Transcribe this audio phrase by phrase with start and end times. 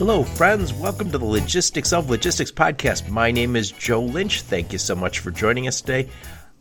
[0.00, 0.72] Hello, friends.
[0.72, 3.10] Welcome to the Logistics of Logistics podcast.
[3.10, 4.40] My name is Joe Lynch.
[4.40, 6.08] Thank you so much for joining us today.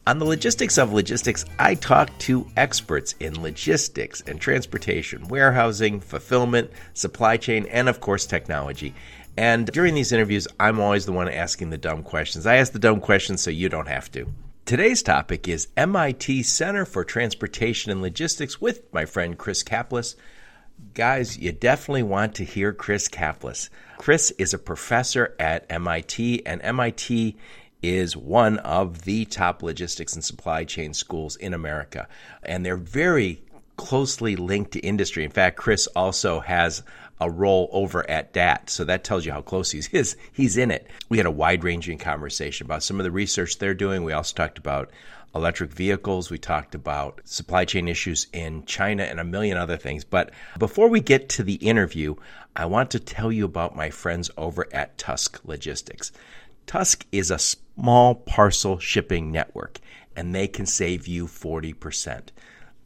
[0.05, 6.70] On the Logistics of Logistics, I talk to experts in logistics and transportation, warehousing, fulfillment,
[6.94, 8.94] supply chain, and of course, technology.
[9.38, 12.46] And during these interviews, I'm always the one asking the dumb questions.
[12.46, 14.28] I ask the dumb questions so you don't have to.
[14.65, 20.17] Today's topic is MIT Center for Transportation and Logistics with my friend Chris Caplice.
[20.93, 23.70] Guys, you definitely want to hear Chris Caplice.
[23.97, 27.37] Chris is a professor at MIT, and MIT
[27.81, 32.07] is one of the top logistics and supply chain schools in America.
[32.43, 33.41] And they're very
[33.77, 35.23] closely linked to industry.
[35.23, 36.84] In fact, Chris also has
[37.21, 38.70] a role over at DAT.
[38.70, 40.15] So that tells you how close he's is.
[40.31, 40.87] He's in it.
[41.09, 44.03] We had a wide ranging conversation about some of the research they're doing.
[44.03, 44.91] We also talked about
[45.35, 46.29] electric vehicles.
[46.29, 50.03] We talked about supply chain issues in China and a million other things.
[50.03, 52.15] But before we get to the interview,
[52.55, 56.12] I want to tell you about my friends over at Tusk Logistics.
[56.65, 59.79] Tusk is a small parcel shipping network,
[60.15, 62.29] and they can save you 40%.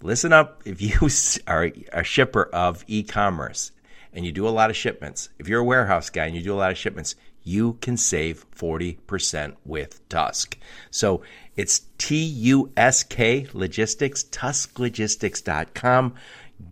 [0.02, 1.10] Listen up if you
[1.48, 3.72] are a shipper of e commerce
[4.14, 5.30] and you do a lot of shipments.
[5.40, 8.46] If you're a warehouse guy and you do a lot of shipments, you can save
[8.52, 10.58] 40% with Tusk.
[10.92, 11.24] So
[11.56, 16.16] it's T U S K Logistics, tusklogistics.com.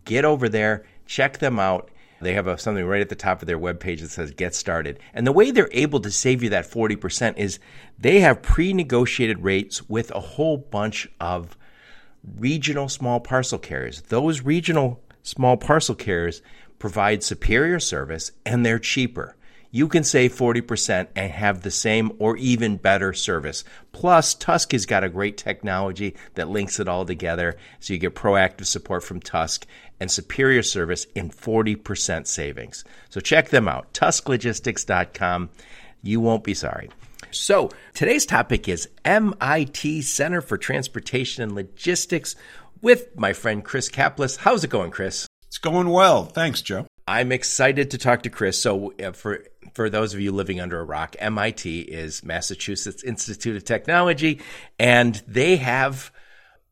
[0.05, 1.89] Get over there, check them out.
[2.21, 4.99] They have a, something right at the top of their webpage that says get started.
[5.13, 7.59] And the way they're able to save you that 40% is
[7.97, 11.57] they have pre negotiated rates with a whole bunch of
[12.37, 14.01] regional small parcel carriers.
[14.01, 16.41] Those regional small parcel carriers
[16.79, 19.35] provide superior service and they're cheaper
[19.71, 23.63] you can save 40% and have the same or even better service.
[23.93, 27.55] Plus, Tusk has got a great technology that links it all together.
[27.79, 29.65] So you get proactive support from Tusk
[29.99, 32.83] and superior service in 40% savings.
[33.09, 35.49] So check them out, tusklogistics.com.
[36.03, 36.89] You won't be sorry.
[37.31, 42.35] So today's topic is MIT Center for Transportation and Logistics
[42.81, 44.37] with my friend Chris Caplice.
[44.37, 45.27] How's it going, Chris?
[45.47, 46.25] It's going well.
[46.25, 46.87] Thanks, Joe.
[47.11, 48.61] I'm excited to talk to Chris.
[48.61, 53.57] So, uh, for for those of you living under a rock, MIT is Massachusetts Institute
[53.57, 54.39] of Technology,
[54.79, 56.09] and they have,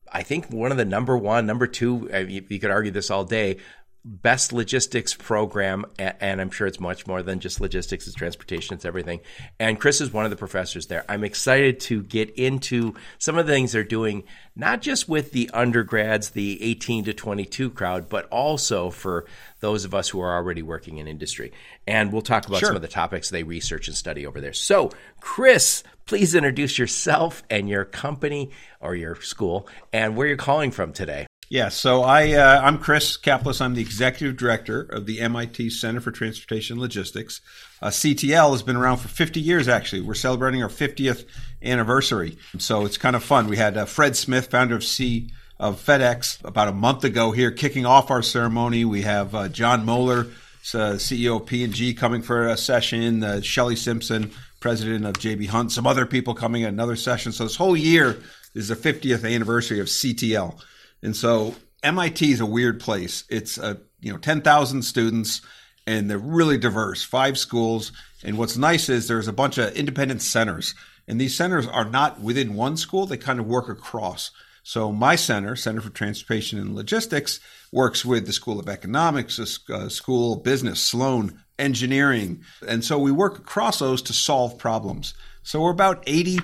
[0.09, 2.09] I think, one of the number one, number two.
[2.13, 3.57] Uh, you, you could argue this all day
[4.05, 8.85] best logistics program and i'm sure it's much more than just logistics it's transportation it's
[8.85, 9.19] everything.
[9.59, 11.03] And chris is one of the professors there.
[11.09, 14.23] I'm excited to get into some of the things they're doing
[14.55, 19.25] not just with the undergrads the 18 to 22 crowd but also for
[19.59, 21.51] those of us who are already working in industry.
[21.85, 22.67] And we'll talk about sure.
[22.67, 24.53] some of the topics they research and study over there.
[24.53, 28.49] So chris please introduce yourself and your company
[28.79, 33.17] or your school and where you're calling from today yeah, so I, uh, I'm Chris
[33.17, 33.59] Caplice.
[33.59, 37.41] I'm the executive director of the MIT Center for Transportation Logistics.
[37.81, 40.01] Uh, CTL has been around for 50 years, actually.
[40.01, 41.25] We're celebrating our 50th
[41.63, 42.37] anniversary.
[42.59, 43.47] So it's kind of fun.
[43.47, 47.49] We had uh, Fred Smith, founder of C of FedEx, about a month ago here,
[47.49, 48.85] kicking off our ceremony.
[48.85, 50.27] We have uh, Jon Moeller,
[50.73, 53.23] uh, CEO of P&G, coming for a session.
[53.23, 55.71] Uh, Shelley Simpson, president of JB Hunt.
[55.71, 57.31] Some other people coming at another session.
[57.31, 58.21] So this whole year
[58.53, 60.61] is the 50th anniversary of CTL.
[61.01, 63.23] And so MIT is a weird place.
[63.29, 65.41] It's a you know 10,000 students
[65.87, 67.91] and they're really diverse, five schools.
[68.23, 70.75] And what's nice is there's a bunch of independent centers.
[71.07, 74.29] And these centers are not within one school, they kind of work across.
[74.61, 77.39] So my center, Center for Transportation and Logistics,
[77.71, 82.43] works with the School of Economics, the uh, School of Business, Sloan, Engineering.
[82.67, 85.15] And so we work across those to solve problems.
[85.41, 86.39] So we're about 80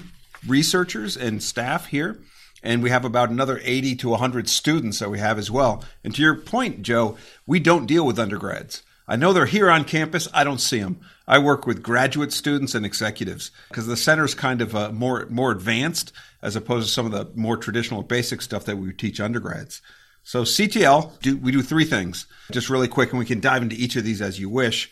[0.48, 2.20] researchers and staff here
[2.66, 5.84] and we have about another 80 to 100 students that we have as well.
[6.04, 7.16] And to your point, Joe,
[7.46, 8.82] we don't deal with undergrads.
[9.08, 10.28] I know they're here on campus.
[10.34, 11.00] I don't see them.
[11.28, 15.28] I work with graduate students and executives because the center is kind of uh, more
[15.30, 16.12] more advanced
[16.42, 19.82] as opposed to some of the more traditional basic stuff that we teach undergrads.
[20.24, 22.26] So CTL, do, we do three things.
[22.52, 24.92] Just really quick, and we can dive into each of these as you wish.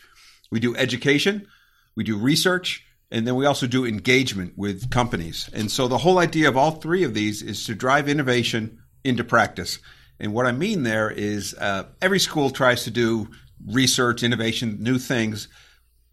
[0.52, 1.48] We do education,
[1.96, 5.48] we do research, and then we also do engagement with companies.
[5.54, 9.24] And so the whole idea of all three of these is to drive innovation into
[9.24, 9.78] practice.
[10.20, 13.30] And what I mean there is uh, every school tries to do
[13.68, 15.48] research, innovation, new things.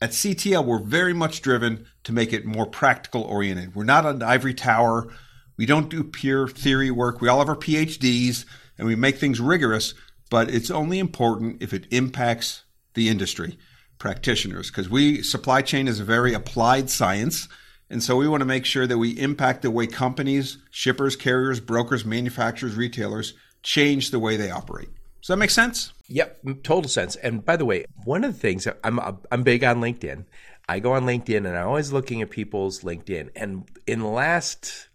[0.02, 3.74] At CTL, we're very much driven to make it more practical oriented.
[3.74, 5.10] We're not an ivory tower.
[5.56, 7.22] We don't do pure theory work.
[7.22, 8.44] We all have our PhDs
[8.76, 9.94] and we make things rigorous,
[10.28, 13.56] but it's only important if it impacts the industry
[14.00, 17.46] practitioners because we supply chain is a very applied science.
[17.88, 21.60] And so we want to make sure that we impact the way companies, shippers, carriers,
[21.60, 24.88] brokers, manufacturers, retailers change the way they operate.
[25.20, 25.92] Does that make sense?
[26.08, 27.14] Yep, total sense.
[27.16, 28.98] And by the way, one of the things I'm
[29.30, 30.24] I'm big on LinkedIn.
[30.68, 33.30] I go on LinkedIn and I'm always looking at people's LinkedIn.
[33.36, 34.88] And in the last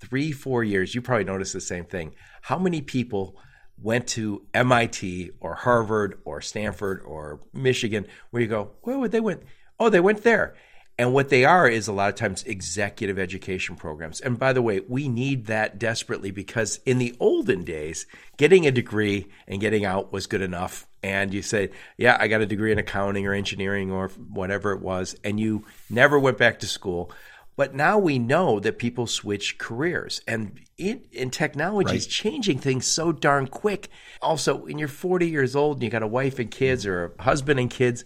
[0.00, 2.14] three, four years, you probably noticed the same thing.
[2.42, 3.36] How many people
[3.82, 9.20] went to MIT or Harvard or Stanford or Michigan where you go, where would they
[9.20, 9.42] went?
[9.78, 10.54] Oh, they went there.
[11.00, 14.20] And what they are is a lot of times executive education programs.
[14.20, 18.04] And by the way, we need that desperately because in the olden days,
[18.36, 20.86] getting a degree and getting out was good enough.
[21.02, 24.82] And you say, yeah, I got a degree in accounting or engineering or whatever it
[24.82, 25.16] was.
[25.24, 27.10] And you never went back to school.
[27.56, 31.96] But now we know that people switch careers and in, in technology right.
[31.96, 33.88] is changing things so darn quick.
[34.22, 37.22] Also, when you're 40 years old and you got a wife and kids or a
[37.22, 38.04] husband and kids,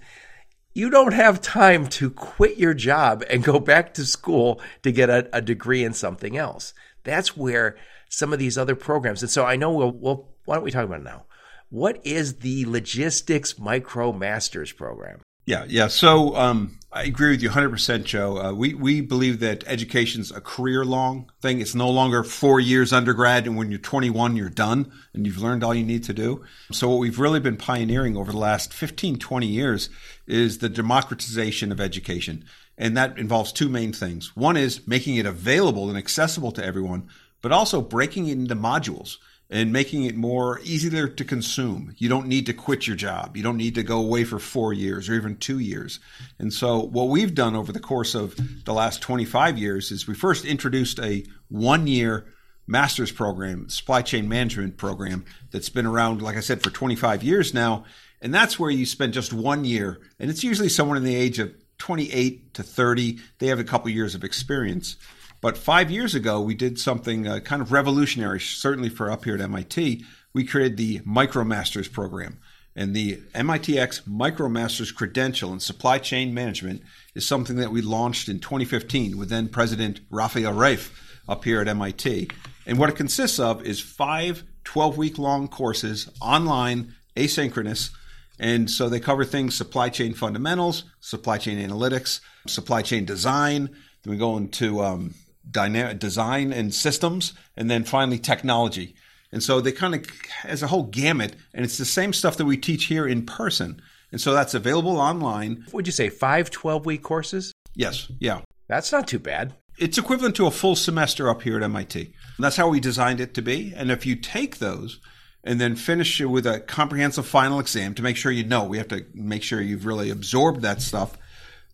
[0.75, 5.09] you don't have time to quit your job and go back to school to get
[5.09, 6.75] a, a, degree in something else.
[7.05, 7.77] That's where
[8.09, 9.23] some of these other programs.
[9.23, 11.27] And so I know we'll, we'll why don't we talk about it now?
[11.71, 15.21] What is the Logistics Micro Masters program?
[15.47, 15.89] Yeah, yeah.
[15.89, 18.39] So um, I agree with you 100%, Joe.
[18.39, 21.61] Uh, we, we believe that education's a career long thing.
[21.61, 25.63] It's no longer four years undergrad, and when you're 21, you're done and you've learned
[25.63, 26.45] all you need to do.
[26.73, 29.91] So, what we've really been pioneering over the last 15, 20 years
[30.27, 32.45] is the democratization of education.
[32.79, 34.35] And that involves two main things.
[34.35, 37.09] One is making it available and accessible to everyone,
[37.43, 39.19] but also breaking it into modules
[39.55, 41.95] and making it more easier to consume.
[41.97, 43.37] You don't need to quit your job.
[43.37, 46.01] You don't need to go away for four years or even two years.
[46.41, 50.15] And so, what we've done over the course of the last 25 years is we
[50.15, 52.27] first introduced a one year
[52.67, 57.55] master's program, supply chain management program, that's been around, like I said, for 25 years
[57.55, 57.85] now.
[58.21, 60.01] And that's where you spend just one year.
[60.19, 63.21] And it's usually someone in the age of 28 to 30.
[63.39, 64.97] They have a couple years of experience.
[65.45, 69.35] But five years ago, we did something uh, kind of revolutionary, certainly for up here
[69.35, 70.03] at MIT.
[70.33, 72.39] We created the MicroMasters program.
[72.75, 76.81] And the MITx MicroMasters credential in supply chain management
[77.15, 81.69] is something that we launched in 2015 with then President Rafael Reif up here at
[81.69, 82.31] MIT.
[82.65, 87.91] And what it consists of is five 12 week long courses online, asynchronous.
[88.39, 93.69] And so they cover things supply chain fundamentals, supply chain analytics, supply chain design.
[94.03, 95.15] Then we go into um,
[95.51, 98.95] dynamic design and systems, and then finally technology.
[99.33, 100.07] And so they kind of
[100.45, 103.83] as a whole gamut, and it's the same stuff that we teach here in person.
[104.13, 105.67] And so that's available online.
[105.73, 107.53] Would you say five 12 week courses?
[107.75, 108.11] Yes.
[108.21, 108.43] Yeah.
[108.69, 109.55] That's not too bad.
[109.77, 112.01] It's equivalent to a full semester up here at MIT.
[112.01, 113.73] And that's how we designed it to be.
[113.75, 115.01] And if you take those
[115.43, 118.79] and then finish it with a comprehensive final exam to make sure you know, we
[118.79, 121.19] have to make sure you've really absorbed that stuff,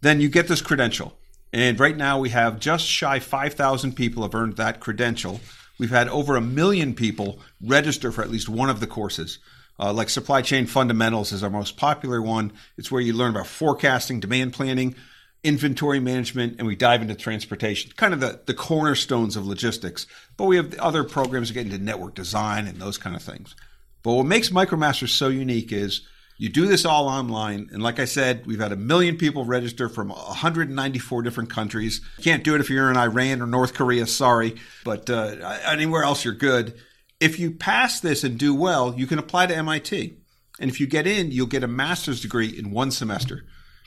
[0.00, 1.18] then you get this credential.
[1.52, 5.40] And right now we have just shy 5,000 people have earned that credential.
[5.78, 9.38] We've had over a million people register for at least one of the courses.
[9.78, 12.52] Uh, like supply chain fundamentals is our most popular one.
[12.76, 14.94] It's where you learn about forecasting, demand planning,
[15.42, 20.06] inventory management, and we dive into transportation, kind of the, the cornerstones of logistics.
[20.36, 23.56] But we have other programs that get into network design and those kind of things.
[24.02, 26.02] But what makes MicroMasters so unique is
[26.40, 27.68] you do this all online.
[27.70, 32.00] And like I said, we've had a million people register from 194 different countries.
[32.16, 34.56] You can't do it if you're in Iran or North Korea, sorry.
[34.82, 36.80] But uh, anywhere else, you're good.
[37.20, 40.16] If you pass this and do well, you can apply to MIT.
[40.58, 43.44] And if you get in, you'll get a master's degree in one semester.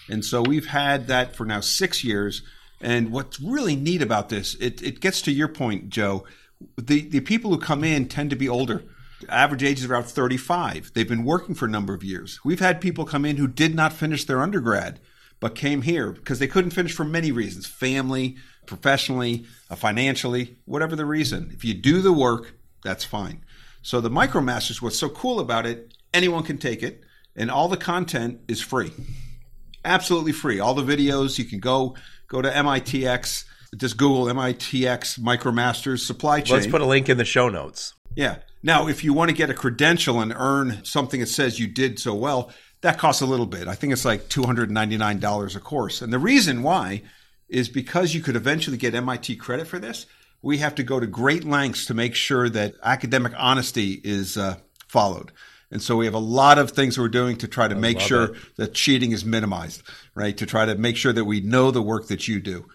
[0.07, 2.43] And so we've had that for now six years.
[2.79, 6.23] And what's really neat about this, it, it gets to your point, Joe.
[6.77, 8.83] The, the people who come in tend to be older
[9.29, 10.91] average age is around 35.
[10.93, 12.39] They've been working for a number of years.
[12.43, 14.99] We've had people come in who did not finish their undergrad,
[15.39, 20.95] but came here because they couldn't finish for many reasons family, professionally, uh, financially, whatever
[20.95, 21.51] the reason.
[21.53, 23.43] If you do the work, that's fine.
[23.81, 27.03] So the MicroMasters, what's so cool about it, anyone can take it,
[27.35, 28.91] and all the content is free.
[29.83, 30.59] Absolutely free.
[30.59, 31.95] All the videos, you can go
[32.27, 33.43] go to MITx,
[33.75, 36.55] just Google MITx MicroMasters supply chain.
[36.55, 37.93] Let's put a link in the show notes.
[38.15, 38.37] Yeah.
[38.63, 41.99] Now, if you want to get a credential and earn something that says you did
[41.99, 42.51] so well,
[42.81, 43.67] that costs a little bit.
[43.67, 46.01] I think it's like $299 a course.
[46.01, 47.03] And the reason why
[47.49, 50.05] is because you could eventually get MIT credit for this,
[50.41, 54.57] we have to go to great lengths to make sure that academic honesty is uh,
[54.87, 55.31] followed.
[55.71, 57.99] And so we have a lot of things we're doing to try to I make
[57.99, 58.55] sure it.
[58.57, 60.37] that cheating is minimized, right?
[60.37, 62.65] To try to make sure that we know the work that you do.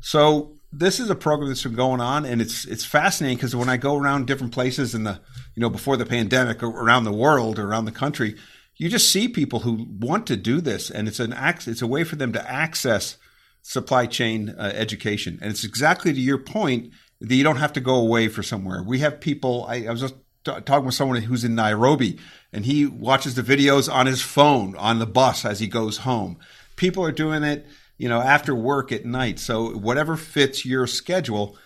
[0.00, 3.68] So this is a program that's been going on, and it's it's fascinating because when
[3.68, 5.20] I go around different places in the
[5.54, 8.36] you know before the pandemic around the world or around the country,
[8.76, 11.34] you just see people who want to do this, and it's an
[11.66, 13.16] it's a way for them to access
[13.62, 17.80] supply chain uh, education, and it's exactly to your point that you don't have to
[17.80, 18.82] go away for somewhere.
[18.82, 19.64] We have people.
[19.68, 22.18] I, I was just t- talking with someone who's in Nairobi,
[22.52, 26.38] and he watches the videos on his phone on the bus as he goes home.
[26.76, 27.66] People are doing it,
[27.98, 29.38] you know, after work at night.
[29.38, 31.56] So whatever fits your schedule.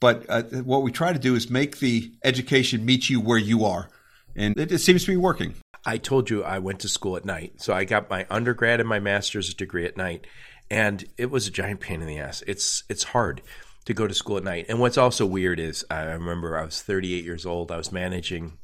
[0.00, 3.64] But uh, what we try to do is make the education meet you where you
[3.64, 3.88] are,
[4.34, 5.54] and it, it seems to be working.
[5.84, 7.60] I told you I went to school at night.
[7.60, 10.26] So I got my undergrad and my master's degree at night.
[10.70, 12.42] And it was a giant pain in the ass.
[12.46, 13.42] It's it's hard
[13.84, 14.66] to go to school at night.
[14.68, 17.72] And what's also weird is I remember I was 38 years old.
[17.72, 18.58] I was managing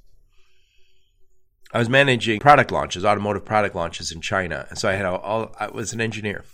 [1.72, 4.66] I was managing product launches, automotive product launches in China.
[4.70, 6.44] And so I had all, all I was an engineer.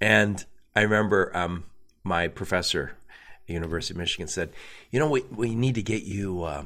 [0.00, 1.64] And I remember um,
[2.04, 2.96] my professor
[3.48, 4.50] at University of Michigan said,
[4.90, 6.64] "You know, we we need to get you uh,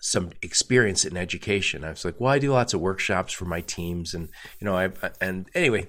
[0.00, 1.84] some experience in education.
[1.84, 4.76] I was like, well, I do lots of workshops for my teams, and you know,
[4.76, 5.86] I and anyway,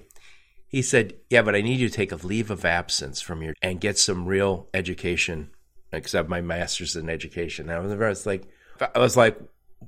[0.68, 3.54] he said, yeah, but I need you to take a leave of absence from your
[3.60, 5.50] and get some real education,
[5.90, 7.68] because I have my master's in education.
[7.68, 8.48] And I was like,
[8.94, 9.38] I was like,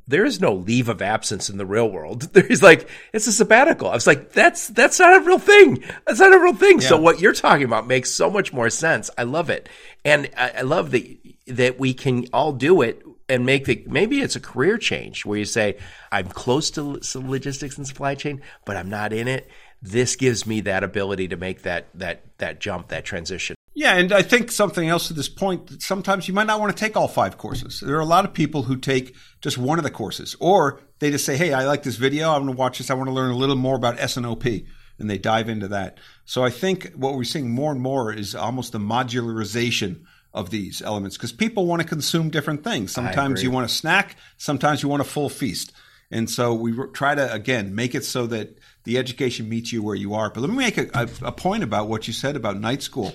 [0.07, 2.23] there is no leave of absence in the real world.
[2.33, 3.89] There's like it's a sabbatical.
[3.89, 5.83] I was like, that's that's not a real thing.
[6.07, 6.81] That's not a real thing.
[6.81, 6.89] Yeah.
[6.89, 9.11] So what you're talking about makes so much more sense.
[9.17, 9.69] I love it,
[10.05, 14.21] and I, I love that that we can all do it and make the maybe
[14.21, 15.79] it's a career change where you say
[16.13, 19.49] I'm close to some logistics and supply chain, but I'm not in it.
[19.83, 23.56] This gives me that ability to make that that that jump, that transition.
[23.79, 25.67] Yeah, and I think something else to this point.
[25.67, 27.81] that Sometimes you might not want to take all five courses.
[27.81, 31.11] There are a lot of people who take just one of the courses, or they
[31.11, 32.33] just say, "Hey, I like this video.
[32.33, 32.91] I'm going to watch this.
[32.91, 34.45] I want to learn a little more about S&OP,"
[34.99, 35.99] they dive into that.
[36.25, 40.81] So I think what we're seeing more and more is almost the modularization of these
[40.81, 42.93] elements because people want to consume different things.
[42.93, 45.73] Sometimes you want a snack, sometimes you want a full feast.
[46.11, 49.97] And so we try to, again, make it so that the education meets you where
[49.97, 50.31] you are.
[50.31, 53.13] But let me make a, a point about what you said about night school.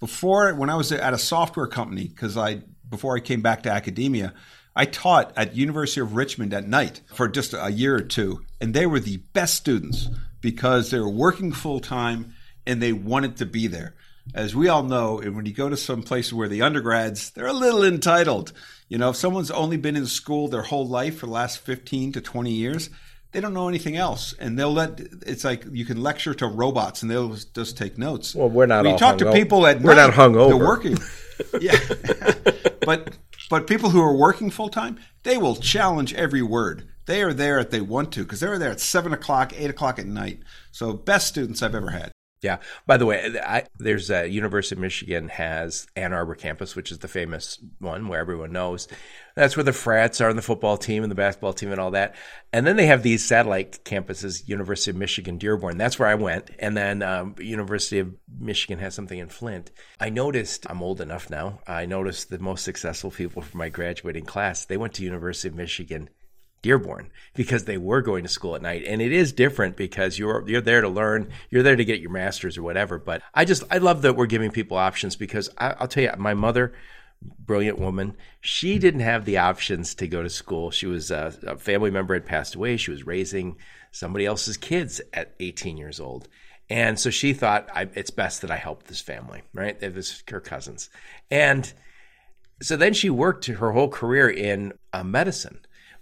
[0.00, 3.70] Before, when I was at a software company, because I, before I came back to
[3.70, 4.34] academia,
[4.76, 8.72] I taught at University of Richmond at night for just a year or two, and
[8.72, 10.08] they were the best students
[10.40, 12.34] because they were working full time
[12.66, 13.94] and they wanted to be there
[14.34, 17.46] as we all know, and when you go to some places where the undergrads, they're
[17.46, 18.52] a little entitled.
[18.88, 22.12] You know, if someone's only been in school their whole life for the last 15
[22.12, 22.90] to 20 years,
[23.32, 24.34] they don't know anything else.
[24.38, 28.34] And they'll let, it's like you can lecture to robots and they'll just take notes.
[28.34, 30.54] Well, we're not We talk to people at We're night, not hung over.
[30.54, 30.98] They're working.
[31.60, 31.78] yeah.
[32.84, 33.16] but,
[33.50, 36.88] but people who are working full time, they will challenge every word.
[37.06, 39.98] They are there if they want to because they're there at seven o'clock, eight o'clock
[39.98, 40.40] at night.
[40.72, 42.12] So best students I've ever had.
[42.40, 42.58] Yeah.
[42.86, 46.98] By the way, I, there's a University of Michigan has Ann Arbor campus, which is
[46.98, 48.86] the famous one where everyone knows.
[49.34, 51.92] That's where the frats are and the football team and the basketball team and all
[51.92, 52.14] that.
[52.52, 55.78] And then they have these satellite campuses, University of Michigan Dearborn.
[55.78, 56.50] That's where I went.
[56.60, 59.72] And then um, University of Michigan has something in Flint.
[59.98, 64.26] I noticed, I'm old enough now, I noticed the most successful people from my graduating
[64.26, 66.08] class, they went to University of Michigan
[66.60, 68.84] Dearborn because they were going to school at night.
[68.84, 72.10] And it is different because you're you're there to learn, you're there to get your
[72.10, 72.98] masters or whatever.
[72.98, 76.12] But I just I love that we're giving people options because I, will tell you,
[76.18, 76.72] my mother,
[77.22, 80.70] brilliant woman, she didn't have the options to go to school.
[80.70, 82.76] She was a, a family member had passed away.
[82.76, 83.56] She was raising
[83.90, 86.28] somebody else's kids at 18 years old.
[86.70, 89.76] And so she thought it's best that I help this family, right?
[89.80, 90.90] It was her cousins.
[91.30, 91.72] And
[92.60, 95.60] so then she worked her whole career in uh, medicine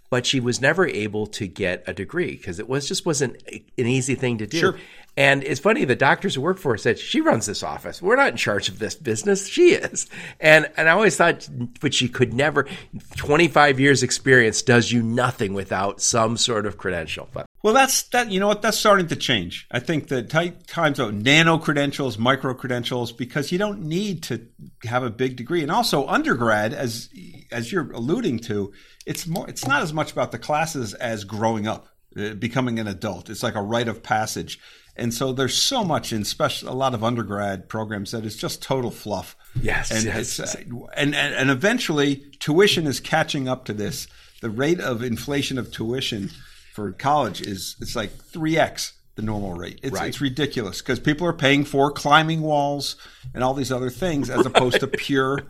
[0.09, 3.85] but she was never able to get a degree because it was just wasn't an
[3.85, 4.57] easy thing to do.
[4.57, 4.79] Sure.
[5.17, 8.03] And it's funny, the doctors who work for her said she runs this office.
[8.03, 9.47] We're not in charge of this business.
[9.47, 10.07] She is.
[10.39, 11.49] And and I always thought,
[11.81, 12.67] but she could never.
[13.15, 17.27] Twenty five years experience does you nothing without some sort of credential.
[17.33, 18.29] But well, that's that.
[18.29, 18.61] You know what?
[18.61, 19.67] That's starting to change.
[19.71, 24.45] I think the tight times of nano credentials, micro credentials, because you don't need to
[24.83, 27.09] have a big degree, and also undergrad, as
[27.51, 28.71] as you're alluding to,
[29.07, 29.49] it's more.
[29.49, 33.31] It's not as much about the classes as growing up, uh, becoming an adult.
[33.31, 34.59] It's like a rite of passage.
[34.97, 38.61] And so there's so much in special a lot of undergrad programs that is just
[38.61, 39.35] total fluff.
[39.61, 40.39] Yes, and yes.
[40.39, 40.55] Uh,
[40.95, 44.07] and, and and eventually tuition is catching up to this.
[44.41, 46.31] The rate of inflation of tuition
[46.73, 49.79] for college is it's like three x the normal rate.
[49.83, 50.07] It's, right.
[50.07, 52.95] it's ridiculous because people are paying for climbing walls
[53.33, 55.41] and all these other things as opposed to pure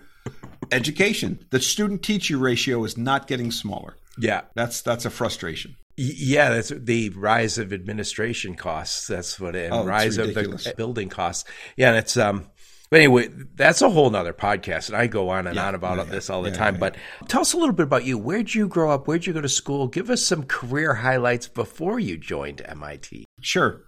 [0.71, 1.45] education.
[1.51, 3.97] The student teacher ratio is not getting smaller.
[4.17, 5.75] Yeah, that's that's a frustration.
[5.97, 9.07] Yeah, that's the rise of administration costs.
[9.07, 11.49] That's what it, and oh, rise of the building costs.
[11.75, 12.49] Yeah, and it's um.
[12.89, 15.97] But anyway, that's a whole nother podcast, and I go on and yeah, on about
[15.97, 16.77] yeah, this all the yeah, time.
[16.77, 16.95] But
[17.27, 18.17] tell us a little bit about you.
[18.17, 19.07] Where'd you grow up?
[19.07, 19.87] Where'd you go to school?
[19.87, 23.25] Give us some career highlights before you joined MIT.
[23.41, 23.81] Sure.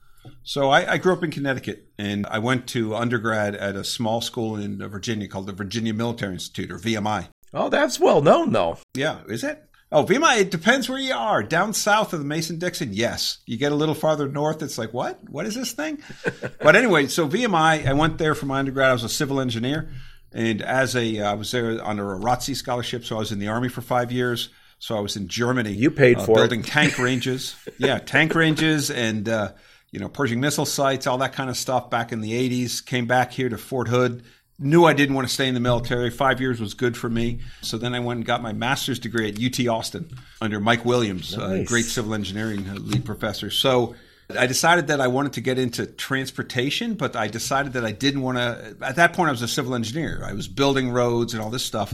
[0.44, 4.20] So I, I, grew up in Connecticut, and I went to undergrad at a small
[4.20, 7.30] school in Virginia called the Virginia Military Institute, or VMI.
[7.54, 8.78] Oh, that's well known, though.
[8.94, 9.69] Yeah, is it?
[9.92, 11.42] Oh, VMI, it depends where you are.
[11.42, 13.40] Down south of the Mason Dixon, yes.
[13.48, 15.28] You get a little farther north, it's like, what?
[15.28, 15.98] What is this thing?
[16.62, 18.90] but anyway, so VMI, I went there for my undergrad.
[18.90, 19.90] I was a civil engineer.
[20.32, 23.04] And as a, uh, I was there under a ROTC scholarship.
[23.04, 24.50] So I was in the Army for five years.
[24.78, 25.72] So I was in Germany.
[25.72, 26.68] You paid uh, for building it.
[26.68, 27.56] tank ranges.
[27.80, 29.54] yeah, tank ranges and, uh,
[29.92, 32.86] you know, Pershing missile sites, all that kind of stuff back in the 80s.
[32.86, 34.24] Came back here to Fort Hood
[34.60, 36.10] knew I didn't want to stay in the military.
[36.10, 37.40] Five years was good for me.
[37.62, 40.10] So then I went and got my master's degree at UT Austin
[40.42, 41.62] under Mike Williams, Nice.
[41.62, 43.50] a great civil engineering uh, lead professor.
[43.50, 43.96] So
[44.38, 48.22] I decided that I wanted to get into transportation, but I decided that I didn't
[48.22, 48.76] want to.
[48.82, 50.22] At that point, I was a civil engineer.
[50.24, 51.94] I was building roads and all this stuff.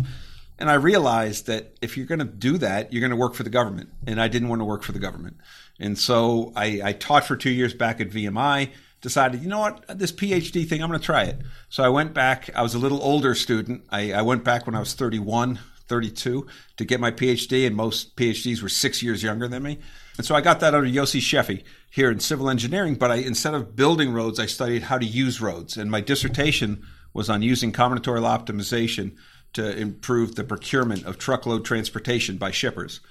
[0.57, 3.43] And I realized that if you're going to do that, you're going to work for
[3.43, 3.89] the government.
[4.07, 5.37] And I didn't want to work for the government.
[5.79, 8.69] And so I, I taught for two years back at VMI
[9.05, 11.39] decided, you know what, this PhD thing, I'm going to try it.
[11.69, 12.49] So I went back.
[12.55, 13.85] I was a little older student.
[13.91, 16.47] I, I went back when I was 31, 32
[16.77, 19.77] to get my PhD, and most PhDs were six years younger than me.
[20.17, 22.95] And so I got that under Yossi Sheffy here in civil engineering.
[22.95, 25.77] But I, instead of building roads, I studied how to use roads.
[25.77, 26.83] And my dissertation
[27.13, 29.15] was on using combinatorial optimization
[29.53, 33.01] to improve the procurement of truckload transportation by shippers.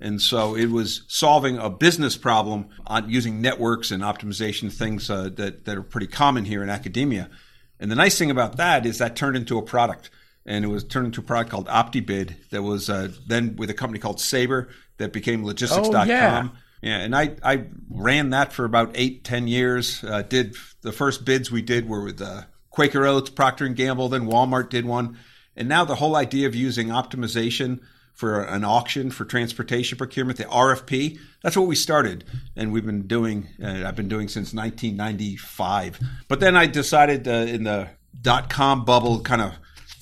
[0.00, 5.30] And so it was solving a business problem on using networks and optimization things uh,
[5.36, 7.30] that, that are pretty common here in academia.
[7.78, 10.10] And the nice thing about that is that turned into a product.
[10.46, 13.74] And it was turned into a product called OptiBid that was uh, then with a
[13.74, 15.94] company called Sabre that became logistics.com.
[15.94, 16.48] Oh, yeah.
[16.82, 20.04] Yeah, and I, I ran that for about eight, ten years.
[20.04, 24.10] Uh, did the first bids we did were with uh, Quaker Oats, Procter and Gamble,
[24.10, 25.16] then Walmart did one,
[25.56, 27.80] and now the whole idea of using optimization
[28.14, 32.24] for an auction for transportation procurement, the RFP, that's what we started,
[32.56, 33.48] and we've been doing.
[33.62, 36.00] Uh, I've been doing since 1995.
[36.28, 39.54] But then I decided uh, in the dot com bubble, kind of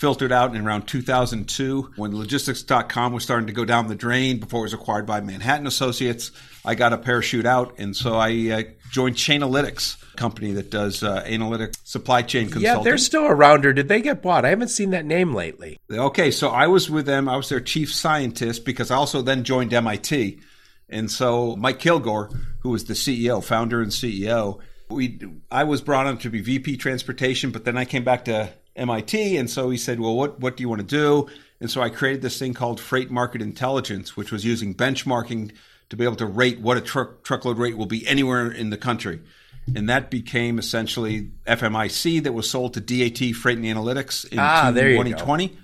[0.02, 4.60] filtered out in around 2002 when logistics.com was starting to go down the drain before
[4.60, 6.32] it was acquired by Manhattan Associates.
[6.64, 11.02] I got a parachute out, and so I uh, joined Chainalytics, a company that does
[11.02, 12.62] uh, analytic supply chain consulting.
[12.62, 14.44] Yeah, they're still around, or did they get bought?
[14.44, 15.78] I haven't seen that name lately.
[15.90, 17.28] Okay, so I was with them.
[17.28, 20.38] I was their chief scientist because I also then joined MIT.
[20.90, 25.18] And so Mike Kilgore, who was the CEO, founder and CEO, we
[25.50, 29.38] I was brought on to be VP transportation, but then I came back to MIT
[29.38, 31.28] and so he said, "Well, what what do you want to do?"
[31.60, 35.52] And so I created this thing called Freight Market Intelligence, which was using benchmarking
[35.92, 38.78] to be able to rate what a truck truckload rate will be anywhere in the
[38.78, 39.20] country.
[39.76, 44.70] And that became essentially FMIC that was sold to DAT Freight and Analytics in Ah,
[44.72, 45.02] there you go.
[45.04, 45.58] 2020.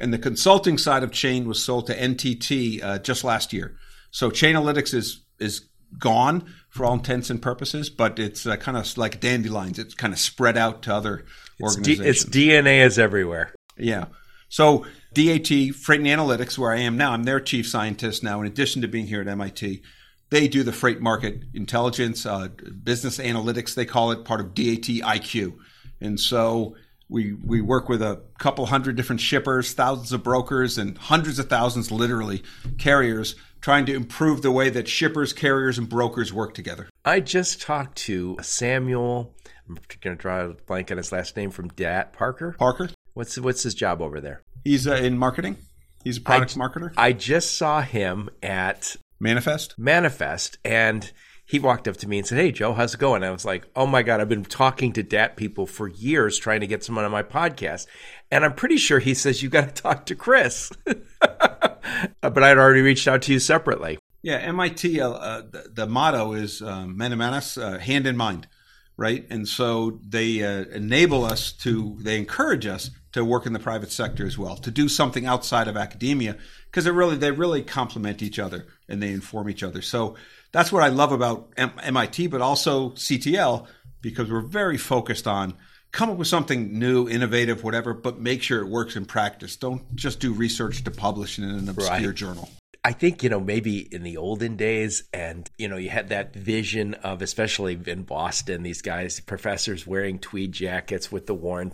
[0.00, 3.76] And the consulting side of Chain was sold to NTT uh, just last year.
[4.10, 5.62] So Chainalytics is is
[5.96, 9.78] gone for all intents and purposes, but it's uh, kind of like dandelions.
[9.78, 11.24] It's kind of spread out to other
[11.60, 12.24] It's, D- organizations.
[12.24, 13.54] its DNA is everywhere.
[13.78, 14.06] Yeah.
[14.52, 14.84] So
[15.14, 18.38] DAT, Freight and Analytics, where I am now, I'm their chief scientist now.
[18.42, 19.82] In addition to being here at MIT,
[20.28, 22.48] they do the freight market intelligence, uh,
[22.84, 23.74] business analytics.
[23.74, 25.54] They call it part of DAT IQ,
[26.02, 26.76] and so
[27.08, 31.48] we we work with a couple hundred different shippers, thousands of brokers, and hundreds of
[31.48, 32.42] thousands, literally,
[32.76, 36.90] carriers, trying to improve the way that shippers, carriers, and brokers work together.
[37.06, 39.34] I just talked to Samuel.
[39.66, 42.54] I'm going to draw a blank on his last name from DAT Parker.
[42.58, 44.42] Parker, What's what's his job over there?
[44.64, 45.56] he's uh, in marketing.
[46.04, 46.92] He's a product marketer.
[46.96, 49.78] I just saw him at Manifest.
[49.78, 51.12] Manifest, and
[51.44, 53.66] he walked up to me and said, "Hey, Joe, how's it going?" I was like,
[53.76, 57.04] "Oh my god, I've been talking to DAT people for years, trying to get someone
[57.04, 57.86] on my podcast,
[58.30, 60.72] and I'm pretty sure he says you got to talk to Chris."
[61.20, 63.98] but I'd already reached out to you separately.
[64.22, 65.00] Yeah, MIT.
[65.00, 68.48] Uh, uh, the, the motto is um, "Mens et Manus," uh, hand in mind,
[68.96, 69.24] right?
[69.30, 73.92] And so they uh, enable us to, they encourage us to work in the private
[73.92, 78.22] sector as well, to do something outside of academia, because they really they really complement
[78.22, 79.82] each other and they inform each other.
[79.82, 80.16] So
[80.52, 83.66] that's what I love about M- MIT, but also CTL,
[84.00, 85.54] because we're very focused on
[85.92, 89.56] come up with something new, innovative, whatever, but make sure it works in practice.
[89.56, 92.14] Don't just do research to publish in an obscure Right.
[92.14, 92.48] journal.
[92.84, 96.34] I think, you know, maybe in the olden days, and, you know, you had that
[96.34, 101.72] vision of, especially in Boston, these guys, professors wearing tweed jackets with the worn,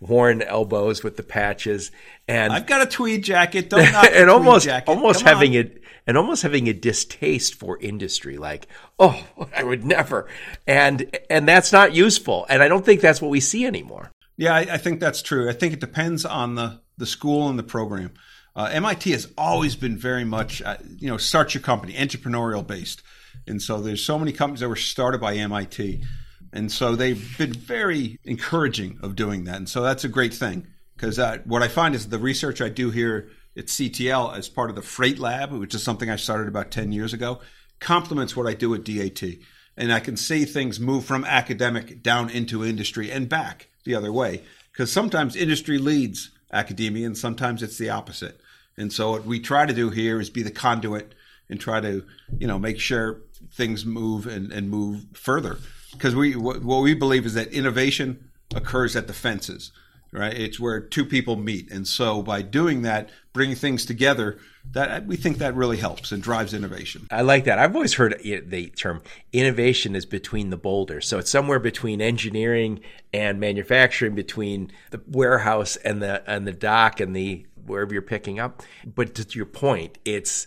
[0.00, 1.92] worn elbows with the patches.
[2.26, 3.70] And, I've got a tweed jacket.
[3.70, 4.90] Don't knock and almost, jacket.
[4.90, 5.34] almost Come on.
[5.34, 8.66] having it, and almost having a distaste for industry, like,
[8.98, 9.24] oh,
[9.56, 10.26] I would never.
[10.66, 12.44] And, and that's not useful.
[12.48, 14.10] And I don't think that's what we see anymore.
[14.36, 15.48] Yeah, I, I think that's true.
[15.48, 18.14] I think it depends on the, the school and the program.
[18.54, 23.02] Uh, MIT has always been very much, uh, you know, start your company, entrepreneurial based.
[23.46, 26.02] And so there's so many companies that were started by MIT.
[26.52, 29.56] And so they've been very encouraging of doing that.
[29.56, 32.90] And so that's a great thing because what I find is the research I do
[32.90, 36.70] here at CTL as part of the Freight Lab, which is something I started about
[36.70, 37.40] 10 years ago,
[37.78, 39.22] complements what I do at DAT.
[39.76, 44.12] And I can see things move from academic down into industry and back the other
[44.12, 44.42] way.
[44.72, 48.40] Because sometimes industry leads academia and sometimes it's the opposite.
[48.76, 51.14] And so what we try to do here is be the conduit
[51.48, 52.04] and try to,
[52.38, 53.20] you know, make sure
[53.52, 55.58] things move and, and move further.
[55.92, 59.72] Because we what, what we believe is that innovation occurs at the fences
[60.12, 60.36] right?
[60.36, 64.38] It's where two people meet, and so by doing that, bringing things together,
[64.72, 67.06] that we think that really helps and drives innovation.
[67.10, 67.58] I like that.
[67.58, 72.80] I've always heard the term innovation is between the boulders, so it's somewhere between engineering
[73.12, 78.38] and manufacturing, between the warehouse and the and the dock and the wherever you're picking
[78.38, 78.62] up.
[78.84, 80.46] But to your point, it's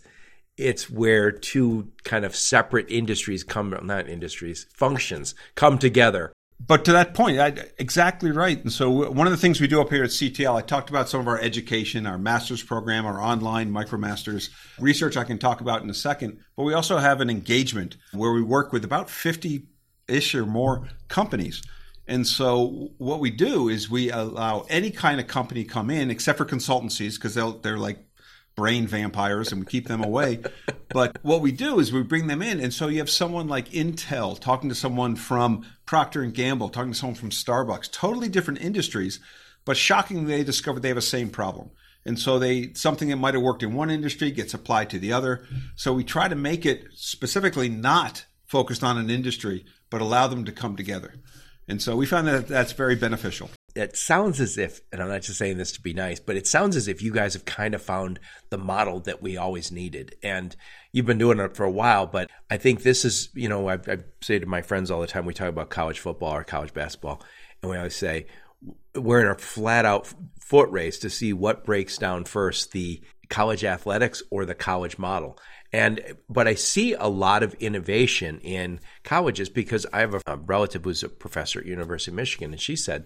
[0.58, 6.33] it's where two kind of separate industries come not industries functions come together
[6.66, 8.62] but to that point, I, exactly right.
[8.62, 11.10] And so, one of the things we do up here at CTL, I talked about
[11.10, 14.50] some of our education, our master's program, our online micromasters
[14.80, 15.18] research.
[15.18, 16.40] I can talk about in a second.
[16.56, 19.68] But we also have an engagement where we work with about fifty
[20.08, 21.62] ish or more companies.
[22.08, 26.38] And so, what we do is we allow any kind of company come in, except
[26.38, 28.00] for consultancies, because they're like
[28.56, 30.40] brain vampires and we keep them away.
[30.90, 33.70] but what we do is we bring them in, and so you have someone like
[33.70, 38.62] Intel talking to someone from Procter and Gamble, talking to someone from Starbucks, totally different
[38.62, 39.20] industries,
[39.66, 41.72] but shockingly they discover they have a same problem.
[42.06, 45.14] And so they something that might have worked in one industry gets applied to the
[45.14, 45.48] other.
[45.76, 50.44] So we try to make it specifically not focused on an industry, but allow them
[50.46, 51.14] to come together.
[51.68, 55.24] And so we found that that's very beneficial it sounds as if, and I'm not
[55.24, 57.74] just saying this to be nice, but it sounds as if you guys have kind
[57.74, 60.16] of found the model that we always needed.
[60.22, 60.56] And
[60.92, 63.76] you've been doing it for a while, but I think this is, you know, I,
[63.88, 66.74] I say to my friends all the time, we talk about college football or college
[66.74, 67.24] basketball,
[67.62, 68.28] and we always say,
[68.96, 73.64] we're in a flat out foot race to see what breaks down first the college
[73.64, 75.38] athletics or the college model.
[75.72, 80.84] And but I see a lot of innovation in colleges because I have a relative
[80.84, 83.06] who's a professor at University of Michigan, and she said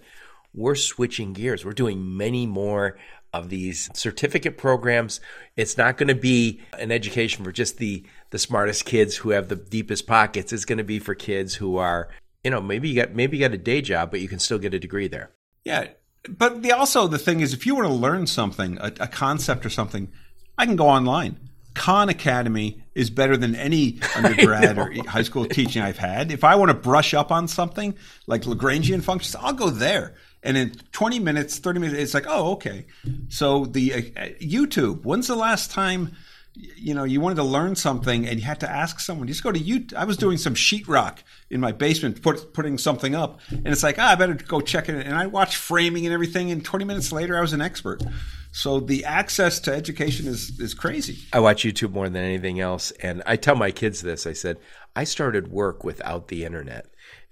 [0.58, 1.64] we're switching gears.
[1.64, 2.98] We're doing many more
[3.32, 5.20] of these certificate programs.
[5.56, 9.48] It's not going to be an education for just the the smartest kids who have
[9.48, 10.52] the deepest pockets.
[10.52, 12.08] It's going to be for kids who are,
[12.42, 14.58] you know, maybe you got maybe you got a day job, but you can still
[14.58, 15.30] get a degree there.
[15.64, 15.88] Yeah,
[16.28, 19.64] but the, also the thing is, if you want to learn something, a, a concept
[19.64, 20.10] or something,
[20.56, 21.38] I can go online.
[21.74, 26.32] Khan Academy is better than any undergrad or high school teaching I've had.
[26.32, 27.94] If I want to brush up on something
[28.26, 30.14] like Lagrangian functions, I'll go there.
[30.42, 32.86] And in 20 minutes, 30 minutes, it's like, oh, okay.
[33.28, 33.98] So the uh,
[34.40, 36.12] YouTube, when's the last time,
[36.54, 39.44] you know, you wanted to learn something and you had to ask someone, you just
[39.44, 39.94] go to YouTube.
[39.94, 41.18] I was doing some sheetrock
[41.50, 43.40] in my basement, put, putting something up.
[43.50, 45.06] And it's like, ah, I better go check it.
[45.06, 46.50] And I watched framing and everything.
[46.50, 48.02] And 20 minutes later, I was an expert.
[48.50, 51.18] So the access to education is, is crazy.
[51.32, 52.90] I watch YouTube more than anything else.
[52.92, 54.58] And I tell my kids this I said,
[54.96, 56.86] I started work without the internet.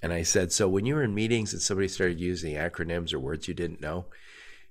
[0.06, 3.18] And I said, so when you were in meetings and somebody started using acronyms or
[3.18, 4.04] words you didn't know,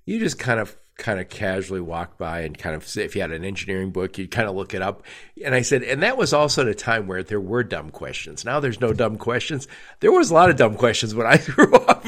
[0.06, 3.30] you just kind of kind of casually walk by and kind of if you had
[3.30, 5.02] an engineering book you'd kind of look it up.
[5.44, 8.46] And i said and that was also at a time where there were dumb questions.
[8.46, 9.68] Now there's no dumb questions.
[10.00, 12.06] There was a lot of dumb questions when i grew up.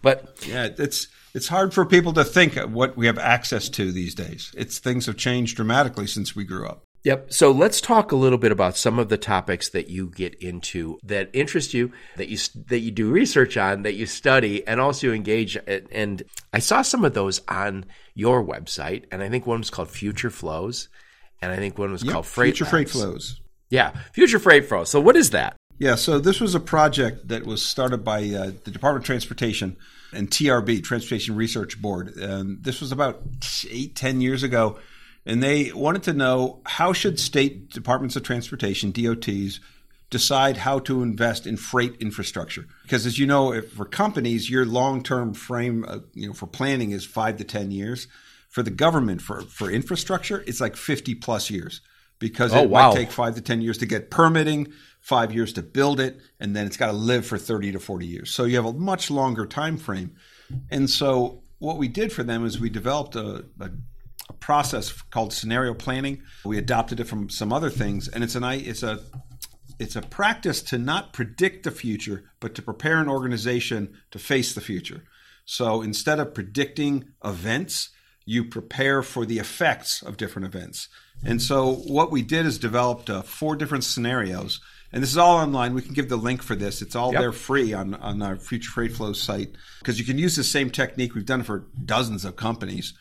[0.00, 4.14] But yeah it's it's hard for people to think what we have access to these
[4.14, 4.54] days.
[4.56, 7.32] It's things have changed dramatically since we grew up Yep.
[7.32, 10.98] So let's talk a little bit about some of the topics that you get into
[11.02, 12.38] that interest you, that you
[12.68, 15.56] that you do research on, that you study, and also engage.
[15.66, 19.90] And I saw some of those on your website, and I think one was called
[19.90, 20.88] Future Flows,
[21.40, 23.40] and I think one was yep, called Freight Future Freight Flows.
[23.68, 24.88] Yeah, Future Freight Flows.
[24.88, 25.56] So what is that?
[25.78, 25.96] Yeah.
[25.96, 29.76] So this was a project that was started by uh, the Department of Transportation
[30.12, 32.14] and TRB, Transportation Research Board.
[32.16, 33.22] And this was about
[33.68, 34.78] eight, ten years ago
[35.24, 39.60] and they wanted to know how should state departments of transportation DOTs
[40.10, 42.66] decide how to invest in freight infrastructure.
[42.82, 47.04] Because as you know for companies your long-term frame uh, you know for planning is
[47.04, 48.06] 5 to 10 years.
[48.50, 51.80] For the government for for infrastructure it's like 50 plus years.
[52.18, 52.90] Because oh, it wow.
[52.90, 56.54] might take 5 to 10 years to get permitting 5 years to build it and
[56.54, 58.30] then it's got to live for 30 to 40 years.
[58.30, 60.14] So you have a much longer time frame
[60.70, 63.70] and so what we did for them is we developed a, a
[64.32, 66.22] a process called scenario planning.
[66.44, 69.00] We adopted it from some other things, and it's an it's a
[69.78, 74.54] it's a practice to not predict the future, but to prepare an organization to face
[74.54, 75.04] the future.
[75.44, 77.90] So instead of predicting events,
[78.24, 80.88] you prepare for the effects of different events.
[81.24, 84.60] And so what we did is developed uh, four different scenarios.
[84.92, 85.74] And this is all online.
[85.74, 86.82] We can give the link for this.
[86.82, 87.20] It's all yep.
[87.20, 90.70] there free on, on our Future Freight Flow site because you can use the same
[90.70, 91.14] technique.
[91.14, 92.94] We've done it for dozens of companies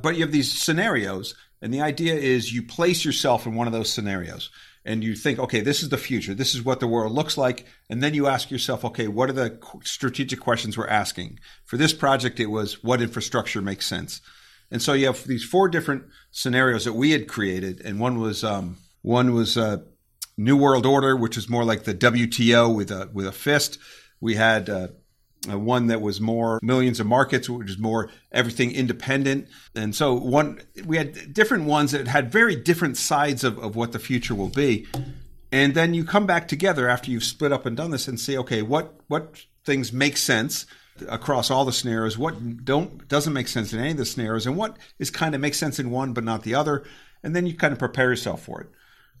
[0.00, 3.72] But you have these scenarios, and the idea is you place yourself in one of
[3.72, 4.50] those scenarios
[4.86, 6.32] and you think, okay, this is the future.
[6.32, 7.66] This is what the world looks like.
[7.90, 11.40] And then you ask yourself, okay, what are the strategic questions we're asking?
[11.64, 14.20] For this project, it was what infrastructure makes sense.
[14.70, 18.42] And so you have these four different scenarios that we had created, and one was
[18.44, 19.78] um, one was uh,
[20.36, 23.78] New World Order, which is more like the WTO with a with a fist.
[24.20, 24.88] We had uh,
[25.50, 29.48] uh, one that was more millions of markets, which is more everything independent.
[29.74, 33.92] And so one we had different ones that had very different sides of, of what
[33.92, 34.86] the future will be.
[35.52, 38.36] And then you come back together after you've split up and done this and say,
[38.36, 40.66] okay, what what things make sense
[41.08, 44.56] across all the scenarios, what don't doesn't make sense in any of the scenarios, and
[44.56, 46.84] what is kind of makes sense in one but not the other.
[47.22, 48.68] And then you kind of prepare yourself for it.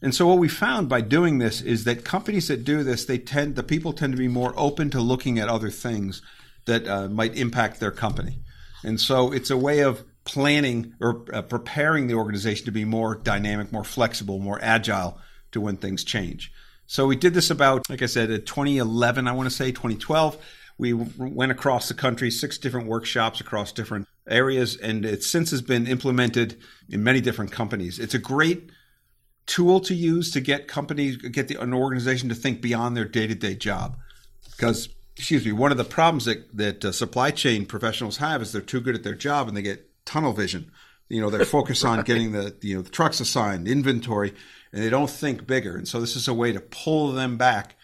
[0.02, 3.18] And so what we found by doing this is that companies that do this, they
[3.18, 6.22] tend the people tend to be more open to looking at other things
[6.66, 8.40] that uh, might impact their company.
[8.84, 13.14] And so it's a way of planning or uh, preparing the organization to be more
[13.14, 15.18] dynamic, more flexible, more agile
[15.52, 16.52] to when things change.
[16.86, 20.36] So we did this about, like I said, in 2011, I want to say 2012.
[20.78, 25.62] We went across the country, six different workshops across different areas, and it since has
[25.62, 27.98] been implemented in many different companies.
[27.98, 28.70] It's a great
[29.46, 33.26] tool to use to get companies, get the, an organization to think beyond their day
[33.26, 33.96] to day job.
[34.50, 38.52] Because, excuse me, one of the problems that, that uh, supply chain professionals have is
[38.52, 40.70] they're too good at their job and they get tunnel vision.
[41.08, 41.98] You know, they're focused right.
[41.98, 44.34] on getting the, you know, the trucks assigned, inventory,
[44.72, 45.76] and they don't think bigger.
[45.76, 47.76] And so this is a way to pull them back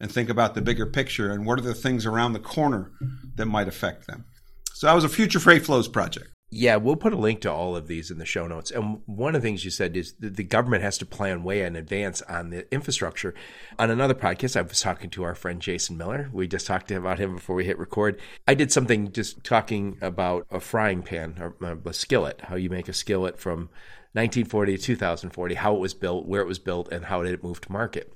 [0.00, 2.90] and think about the bigger picture and what are the things around the corner
[3.36, 4.24] that might affect them.
[4.72, 6.30] So that was a Future Freight Flows project.
[6.52, 8.72] Yeah, we'll put a link to all of these in the show notes.
[8.72, 11.76] And one of the things you said is the government has to plan way in
[11.76, 13.34] advance on the infrastructure.
[13.78, 16.28] On another podcast, I was talking to our friend Jason Miller.
[16.32, 18.20] We just talked about him before we hit record.
[18.48, 22.68] I did something just talking about a frying pan or uh, a skillet, how you
[22.68, 23.70] make a skillet from
[24.14, 27.44] 1940 to 2040, how it was built, where it was built, and how did it
[27.44, 28.12] move to market.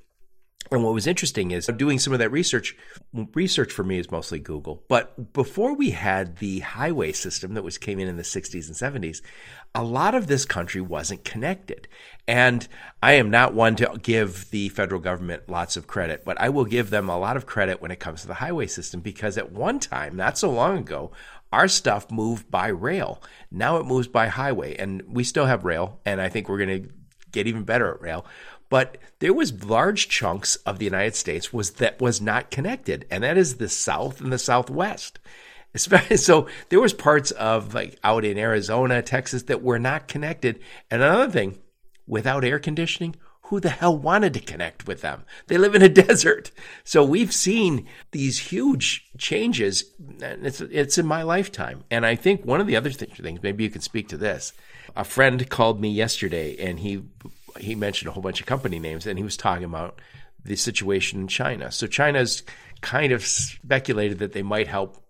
[0.70, 2.76] And what was interesting is doing some of that research.
[3.34, 4.82] Research for me is mostly Google.
[4.88, 9.04] But before we had the highway system that was came in in the 60s and
[9.04, 9.20] 70s,
[9.74, 11.86] a lot of this country wasn't connected.
[12.26, 12.66] And
[13.02, 16.64] I am not one to give the federal government lots of credit, but I will
[16.64, 19.52] give them a lot of credit when it comes to the highway system because at
[19.52, 21.12] one time, not so long ago,
[21.52, 23.22] our stuff moved by rail.
[23.50, 26.82] Now it moves by highway, and we still have rail, and I think we're going
[26.82, 26.88] to
[27.30, 28.24] get even better at rail
[28.74, 33.22] but there was large chunks of the United States was that was not connected, and
[33.22, 35.20] that is the South and the Southwest.
[36.16, 40.58] So there was parts of like out in Arizona, Texas that were not connected.
[40.90, 41.58] And another thing,
[42.04, 45.24] without air conditioning, who the hell wanted to connect with them?
[45.46, 46.50] They live in a desert.
[46.82, 49.84] So we've seen these huge changes.
[50.20, 51.84] It's, it's in my lifetime.
[51.92, 54.52] And I think one of the other things, maybe you can speak to this.
[54.96, 57.02] A friend called me yesterday and he
[57.58, 60.00] he mentioned a whole bunch of company names, and he was talking about
[60.44, 61.70] the situation in China.
[61.72, 62.42] So China's
[62.80, 65.02] kind of speculated that they might help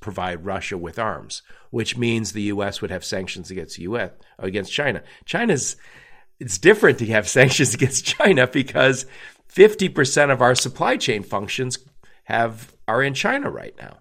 [0.00, 2.80] provide Russia with arms, which means the U.S.
[2.80, 4.10] would have sanctions against U.S.
[4.38, 5.02] against China.
[5.24, 5.76] China's
[6.38, 9.06] it's different to have sanctions against China because
[9.54, 11.78] 50% of our supply chain functions
[12.24, 13.98] have are in China right now.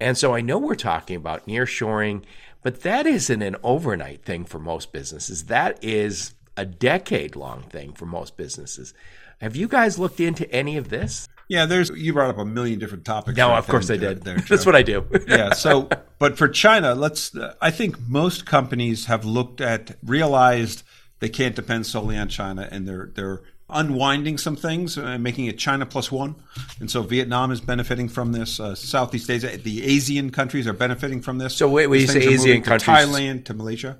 [0.00, 2.24] And so I know we're talking about nearshoring,
[2.62, 5.46] but that isn't an overnight thing for most businesses.
[5.46, 8.92] That is a decade long thing for most businesses.
[9.40, 11.28] Have you guys looked into any of this?
[11.46, 13.38] Yeah, there's you brought up a million different topics.
[13.38, 14.22] No, right of course I did.
[14.22, 15.06] There, That's what I do.
[15.28, 15.54] yeah.
[15.54, 17.34] So, but for China, let's.
[17.34, 20.82] Uh, I think most companies have looked at, realized
[21.20, 23.40] they can't depend solely on China, and they're they're
[23.70, 26.34] unwinding some things, uh, making it China plus one.
[26.80, 28.60] And so Vietnam is benefiting from this.
[28.60, 31.56] Uh, Southeast Asia, the Asian countries are benefiting from this.
[31.56, 33.96] So wait, when you say ASEAN countries, Thailand to Malaysia.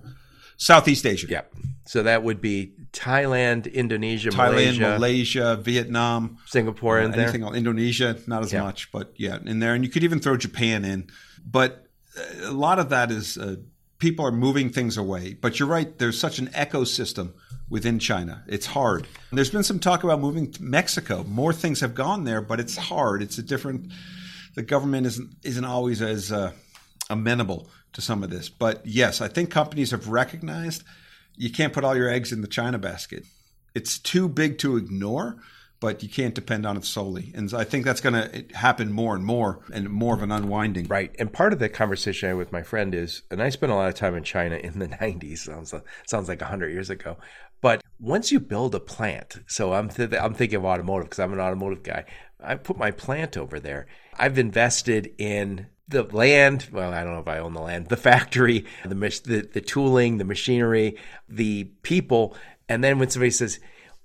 [0.59, 1.27] Southeast Asia.
[1.29, 1.43] Yeah.
[1.87, 7.57] So that would be Thailand, Indonesia, Thailand, Malaysia, Malaysia Vietnam, Singapore, and uh, anything else.
[7.57, 8.63] Indonesia, not as yeah.
[8.63, 9.73] much, but yeah, in there.
[9.73, 11.09] And you could even throw Japan in.
[11.43, 11.87] But
[12.43, 13.57] a lot of that is uh,
[13.99, 15.35] people are moving things away.
[15.35, 15.97] But you're right.
[15.99, 17.33] There's such an ecosystem
[17.71, 18.45] within China.
[18.49, 19.07] It's hard.
[19.33, 21.25] There's been some talk about moving to Mexico.
[21.25, 23.23] More things have gone there, but it's hard.
[23.23, 23.93] It's a different.
[24.55, 26.53] The government isn't isn't always as uh,
[27.09, 28.49] amenable to some of this.
[28.49, 30.83] But yes, I think companies have recognized
[31.37, 33.25] you can't put all your eggs in the China basket.
[33.75, 35.37] It's too big to ignore,
[35.81, 37.33] but you can't depend on it solely.
[37.35, 40.89] And I think that's going to happen more and more and more of an unwinding.
[40.89, 41.15] Right.
[41.19, 43.77] And part of the conversation I had with my friend is, and I spent a
[43.77, 45.73] lot of time in China in the 90s, sounds,
[46.07, 47.17] sounds like 100 years ago.
[47.61, 51.33] But once you build a plant, so I'm, th- I'm thinking of automotive because I'm
[51.33, 52.05] an automotive guy.
[52.41, 53.87] I put my plant over there.
[54.17, 56.69] I've invested in the land.
[56.71, 60.19] Well, I don't know if I own the land, the factory, the the, the tooling,
[60.19, 60.97] the machinery,
[61.29, 62.37] the people,
[62.69, 63.59] and then when somebody says,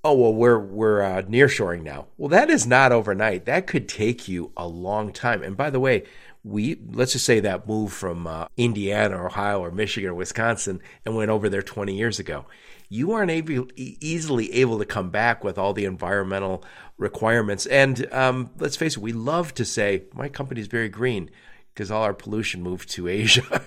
[0.03, 3.45] "Oh, well, we're we're uh, nearshoring now," well, that is not overnight.
[3.45, 5.43] That could take you a long time.
[5.43, 6.03] And by the way,
[6.43, 10.81] we let's just say that move from uh, Indiana, or Ohio, or Michigan, or Wisconsin,
[11.05, 12.45] and went over there 20 years ago.
[12.89, 16.63] You aren't able, easily able to come back with all the environmental
[16.99, 17.65] requirements.
[17.65, 21.31] And um, let's face it, we love to say my company is very green
[21.73, 23.61] because all our pollution moved to Asia.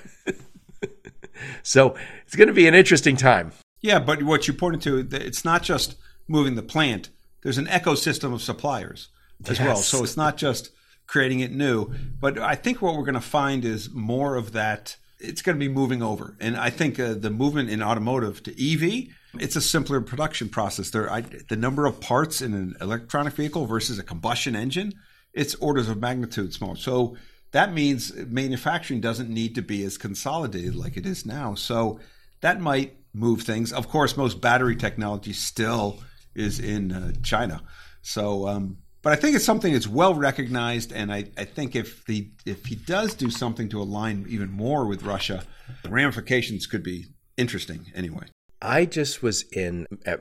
[1.62, 3.52] so it's going to be an interesting time.
[3.80, 5.96] Yeah, but what you pointed to, it's not just
[6.28, 7.10] moving the plant.
[7.42, 9.08] There's an ecosystem of suppliers
[9.44, 9.66] as yes.
[9.66, 9.76] well.
[9.76, 10.70] So it's not just
[11.06, 11.92] creating it new.
[12.20, 14.96] But I think what we're going to find is more of that.
[15.18, 18.50] It's going to be moving over, and I think uh, the movement in automotive to
[18.52, 19.14] EV.
[19.38, 20.90] It's a simpler production process.
[20.90, 24.92] There, I, the number of parts in an electronic vehicle versus a combustion engine,
[25.32, 26.76] it's orders of magnitude smaller.
[26.76, 27.16] So
[27.52, 31.54] that means manufacturing doesn't need to be as consolidated like it is now.
[31.54, 32.00] So
[32.40, 33.72] that might move things.
[33.72, 35.98] Of course, most battery technology still
[36.34, 37.62] is in uh, China.
[38.02, 42.04] So, um, but I think it's something that's well recognized, and I, I think if
[42.06, 45.44] the if he does do something to align even more with Russia,
[45.82, 47.06] the ramifications could be
[47.36, 47.86] interesting.
[47.94, 48.26] Anyway.
[48.62, 50.20] I just was in at,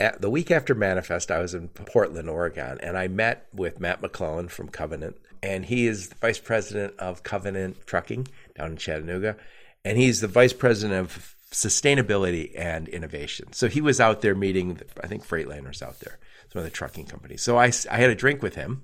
[0.00, 1.30] at, the week after Manifest.
[1.30, 5.86] I was in Portland, Oregon, and I met with Matt McClellan from Covenant, and he
[5.86, 9.36] is the vice president of Covenant Trucking down in Chattanooga,
[9.84, 13.52] and he's the vice president of sustainability and innovation.
[13.52, 16.18] So he was out there meeting, I think Freightliner's out there,
[16.50, 17.42] some of the trucking companies.
[17.42, 18.82] So I, I had a drink with him,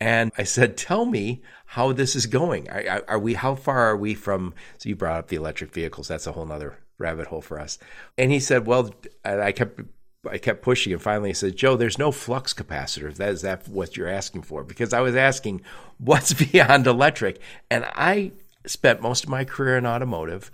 [0.00, 2.68] and I said, "Tell me how this is going.
[2.68, 3.34] Are, are, we?
[3.34, 6.08] How far are we from?" So you brought up the electric vehicles.
[6.08, 7.78] That's a whole other rabbit hole for us.
[8.18, 8.92] And he said, "Well,"
[9.24, 9.80] I kept
[10.28, 13.12] I kept pushing, and finally he said, "Joe, there's no flux capacitor.
[13.14, 15.62] That is that what you're asking for?" Because I was asking,
[15.98, 18.32] "What's beyond electric?" And I
[18.66, 20.50] spent most of my career in automotive,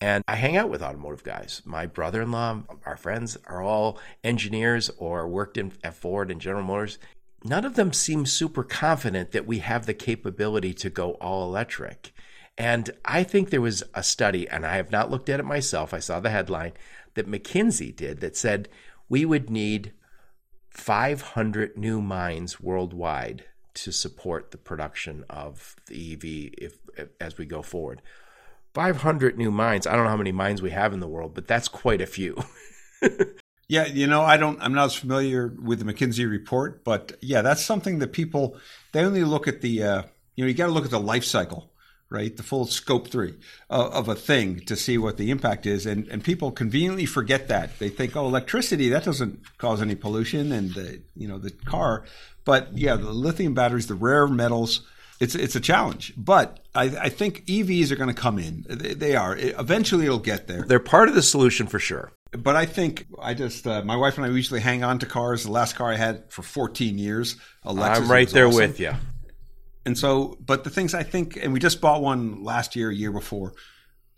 [0.00, 1.60] and I hang out with automotive guys.
[1.64, 6.98] My brother-in-law, our friends, are all engineers or worked in at Ford and General Motors.
[7.44, 12.14] None of them seem super confident that we have the capability to go all electric.
[12.56, 15.92] And I think there was a study, and I have not looked at it myself.
[15.92, 16.72] I saw the headline
[17.14, 18.68] that McKinsey did that said
[19.12, 19.92] we would need
[20.70, 23.44] 500 new mines worldwide
[23.74, 28.00] to support the production of the EV if, if, as we go forward.
[28.72, 29.86] 500 new mines.
[29.86, 32.06] I don't know how many mines we have in the world, but that's quite a
[32.06, 32.42] few.
[33.68, 37.42] yeah, you know, I don't I'm not as familiar with the McKinsey report, but yeah,
[37.42, 38.56] that's something that people
[38.92, 40.02] they only look at the uh,
[40.36, 41.70] you know, you got to look at the life cycle
[42.12, 42.36] right?
[42.36, 43.34] The full scope three
[43.70, 45.86] uh, of a thing to see what the impact is.
[45.86, 47.78] And, and people conveniently forget that.
[47.78, 52.04] They think, oh, electricity, that doesn't cause any pollution and the, you know, the car.
[52.44, 54.82] But yeah, the lithium batteries, the rare metals,
[55.20, 56.12] it's, it's a challenge.
[56.16, 58.66] But I, I think EVs are going to come in.
[58.68, 59.36] They, they are.
[59.36, 60.62] It, eventually it'll get there.
[60.62, 62.12] They're part of the solution for sure.
[62.32, 65.44] But I think I just, uh, my wife and I usually hang on to cars.
[65.44, 68.60] The last car I had for 14 years, Lexus, I'm right there awesome.
[68.70, 68.92] with you.
[69.84, 72.94] And so, but the things I think, and we just bought one last year, a
[72.94, 73.54] year before,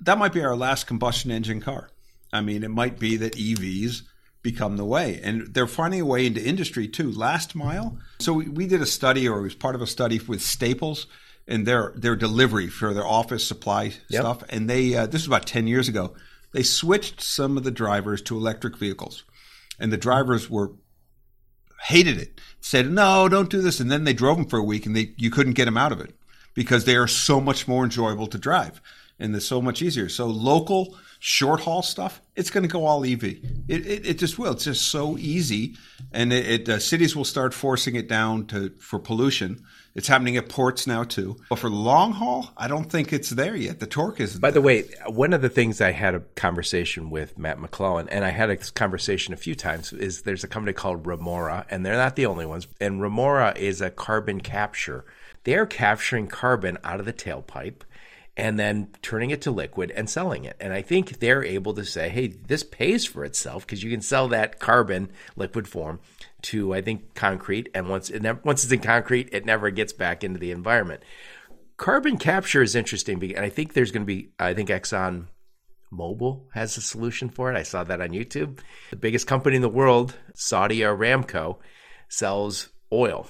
[0.00, 1.90] that might be our last combustion engine car.
[2.32, 4.02] I mean, it might be that EVs
[4.42, 5.20] become the way.
[5.22, 7.10] And they're finding a way into industry too.
[7.10, 7.98] Last mile.
[8.20, 11.06] So we, we did a study, or it was part of a study with Staples
[11.48, 14.20] and their their delivery for their office supply yep.
[14.22, 14.42] stuff.
[14.48, 16.14] And they uh, this was about ten years ago.
[16.52, 19.24] They switched some of the drivers to electric vehicles,
[19.80, 20.72] and the drivers were
[21.84, 23.80] hated it, said, no, don't do this.
[23.80, 25.92] And then they drove them for a week and they, you couldn't get them out
[25.92, 26.14] of it
[26.54, 28.80] because they are so much more enjoyable to drive
[29.18, 30.08] and they're so much easier.
[30.08, 33.24] So local short haul stuff, it's going to go all EV.
[33.24, 34.52] It, it, it, just will.
[34.52, 35.76] It's just so easy.
[36.12, 40.36] And it, it uh, cities will start forcing it down to for pollution it's happening
[40.36, 41.36] at ports now too.
[41.48, 43.78] But for long haul, I don't think it's there yet.
[43.78, 44.38] The torque is.
[44.38, 44.60] By there.
[44.60, 48.30] the way, one of the things I had a conversation with Matt McClellan, and I
[48.30, 52.16] had a conversation a few times, is there's a company called Remora, and they're not
[52.16, 52.66] the only ones.
[52.80, 55.04] And Remora is a carbon capture.
[55.44, 57.82] They're capturing carbon out of the tailpipe
[58.36, 60.56] and then turning it to liquid and selling it.
[60.58, 64.00] And I think they're able to say, hey, this pays for itself because you can
[64.00, 66.00] sell that carbon liquid form
[66.44, 70.24] to I think concrete, and once it once it's in concrete, it never gets back
[70.24, 71.02] into the environment.
[71.76, 75.26] Carbon capture is interesting, and I think there's going to be I think Exxon
[75.92, 77.56] Mobil has a solution for it.
[77.56, 78.58] I saw that on YouTube.
[78.90, 81.58] The biggest company in the world, Saudi Aramco,
[82.08, 83.28] sells oil,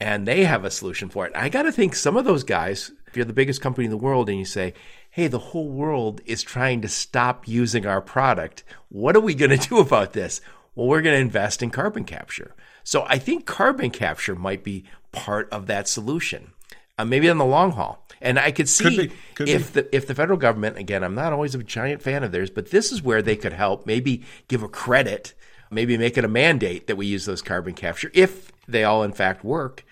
[0.00, 1.32] and they have a solution for it.
[1.34, 2.90] I got to think some of those guys.
[3.06, 4.72] If you're the biggest company in the world and you say,
[5.10, 8.64] hey, the whole world is trying to stop using our product.
[8.88, 10.40] What are we going to do about this?
[10.74, 12.54] Well, we're going to invest in carbon capture.
[12.84, 16.52] So I think carbon capture might be part of that solution.
[16.98, 18.06] uh, maybe in the long haul.
[18.20, 21.14] And I could see Could be, could if the if the federal government again, I'm
[21.14, 23.84] not always a giant fan of theirs, but this is where they could help.
[23.86, 25.34] Maybe give a credit,
[25.70, 29.12] maybe make it a mandate that we use those carbon capture if they all in
[29.12, 29.84] fact work.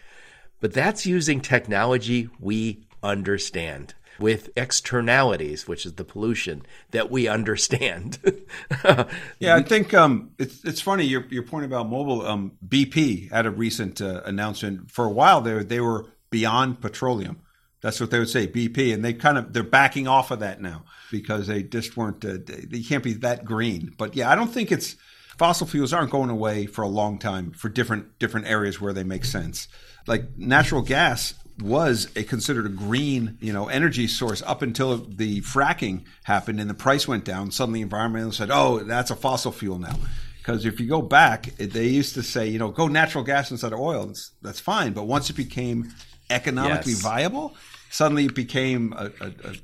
[0.61, 8.19] But that's using technology we understand with externalities, which is the pollution that we understand.
[9.39, 12.27] Yeah, I think um, it's it's funny your your point about mobile.
[12.27, 14.91] Um, BP had a recent uh, announcement.
[14.91, 17.41] For a while there, they were beyond petroleum.
[17.81, 20.61] That's what they would say, BP, and they kind of they're backing off of that
[20.61, 22.25] now because they just weren't.
[22.25, 23.95] Uh, they, can't be that green.
[23.97, 24.97] But yeah, I don't think it's
[25.39, 29.05] fossil fuels aren't going away for a long time for different different areas where they
[29.05, 29.69] make sense.
[30.07, 35.41] Like natural gas was a considered a green, you know, energy source up until the
[35.43, 37.51] fracking happened and the price went down.
[37.51, 39.97] Suddenly, environmentalists said, "Oh, that's a fossil fuel now."
[40.39, 43.73] Because if you go back, they used to say, you know, go natural gas instead
[43.75, 44.07] of oil.
[44.07, 44.95] That's, that's fine.
[44.95, 45.93] But once it became
[46.31, 47.03] economically Yes.
[47.03, 47.55] viable,
[47.91, 49.55] suddenly it became a, a, a,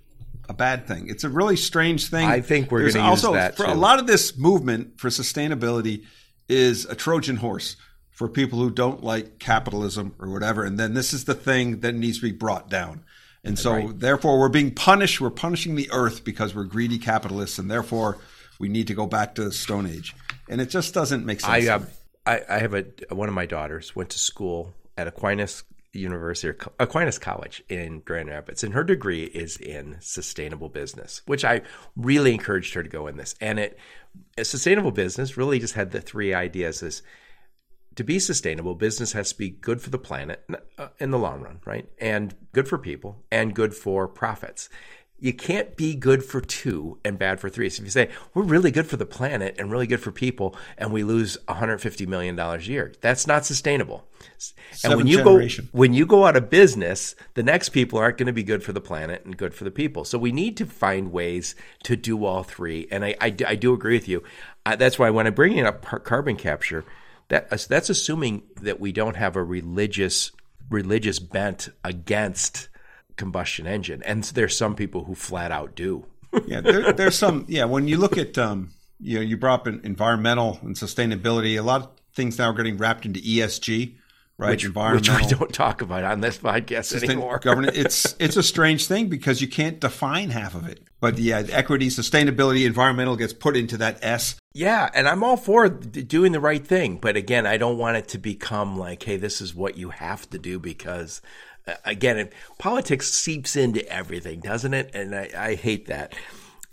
[0.50, 1.08] a bad thing.
[1.08, 2.26] It's a really strange thing.
[2.28, 6.04] I think we're gonna use also that, for a lot of this movement for sustainability
[6.48, 7.76] is a Trojan horse
[8.16, 10.64] for people who don't like capitalism or whatever.
[10.64, 13.04] And then this is the thing that needs to be brought down.
[13.44, 15.20] And so, therefore, we're being punished.
[15.20, 18.18] We're punishing the earth because we're greedy capitalists, and therefore,
[18.58, 20.16] we need to go back to the Stone Age.
[20.48, 21.68] And it just doesn't make sense.
[21.68, 21.80] I, uh.
[22.26, 25.62] I I have a one of my daughters went to school at Aquinas
[25.92, 31.44] University or Aquinas College in Grand Rapids, and her degree is in sustainable business, which
[31.44, 31.62] I
[31.96, 33.36] really encouraged her to go in this.
[33.40, 33.78] And it
[34.42, 37.02] sustainable business really just had the three ideas: is
[37.96, 40.44] to be sustainable, business has to be good for the planet
[40.78, 41.88] uh, in the long run, right?
[41.98, 44.68] And good for people and good for profits.
[45.18, 47.70] You can't be good for two and bad for three.
[47.70, 50.54] So if you say we're really good for the planet and really good for people
[50.76, 54.06] and we lose 150 million dollars a year, that's not sustainable.
[54.84, 55.70] And when you generation.
[55.72, 58.62] go when you go out of business, the next people aren't going to be good
[58.62, 60.04] for the planet and good for the people.
[60.04, 62.86] So we need to find ways to do all three.
[62.90, 64.22] And I, I, do- I do agree with you.
[64.66, 66.84] Uh, that's why when I bring up carbon capture,
[67.28, 70.32] that that's assuming that we don't have a religious
[70.70, 72.68] religious bent against
[73.16, 76.06] combustion engine, and there's some people who flat out do.
[76.46, 77.44] yeah, there, there's some.
[77.48, 78.70] Yeah, when you look at, um,
[79.00, 81.58] you know, you brought up environmental and sustainability.
[81.58, 83.94] A lot of things now are getting wrapped into ESG,
[84.38, 84.50] right?
[84.50, 87.38] Which, which we don't talk about on this podcast anymore.
[87.38, 87.76] governance.
[87.86, 90.82] It's it's a strange thing because you can't define half of it.
[91.00, 94.36] But yeah, equity, sustainability, environmental gets put into that S.
[94.54, 98.08] Yeah, and I'm all for doing the right thing, but again, I don't want it
[98.08, 101.20] to become like, hey, this is what you have to do because,
[101.66, 104.90] uh, again, politics seeps into everything, doesn't it?
[104.94, 106.14] And I, I hate that.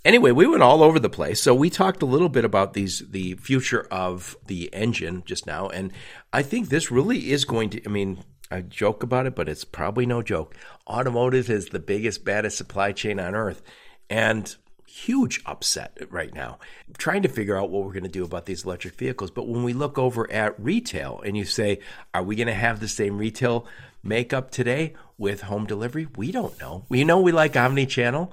[0.05, 1.41] Anyway, we went all over the place.
[1.41, 5.67] So we talked a little bit about these the future of the engine just now,
[5.69, 5.91] and
[6.33, 7.85] I think this really is going to.
[7.85, 10.55] I mean, I joke about it, but it's probably no joke.
[10.87, 13.61] Automotive is the biggest, baddest supply chain on earth,
[14.09, 16.59] and huge upset right now
[16.99, 19.63] trying to figure out what we're going to do about these electric vehicles but when
[19.63, 21.79] we look over at retail and you say
[22.13, 23.65] are we going to have the same retail
[24.03, 28.31] makeup today with home delivery we don't know we know we like omni-channel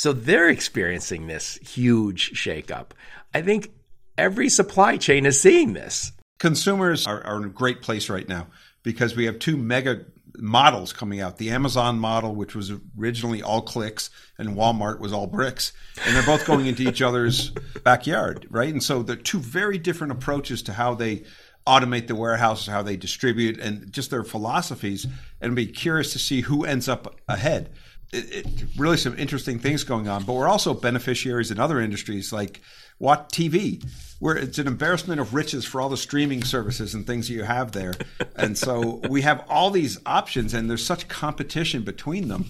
[0.00, 2.90] so they're experiencing this huge shakeup
[3.34, 3.70] i think
[4.16, 8.46] every supply chain is seeing this Consumers are, are in a great place right now
[8.82, 10.06] because we have two mega
[10.38, 11.36] models coming out.
[11.36, 15.74] The Amazon model, which was originally all clicks, and Walmart was all bricks,
[16.06, 17.50] and they're both going into each other's
[17.84, 18.72] backyard, right?
[18.72, 21.24] And so they're two very different approaches to how they
[21.66, 25.06] automate the warehouses, how they distribute, and just their philosophies.
[25.42, 27.70] And be curious to see who ends up ahead.
[28.12, 32.32] It, it, really some interesting things going on, but we're also beneficiaries in other industries
[32.32, 32.60] like
[32.98, 33.84] What TV,
[34.18, 37.44] where it's an embarrassment of riches for all the streaming services and things that you
[37.44, 37.94] have there.
[38.34, 42.46] And so we have all these options, and there's such competition between them.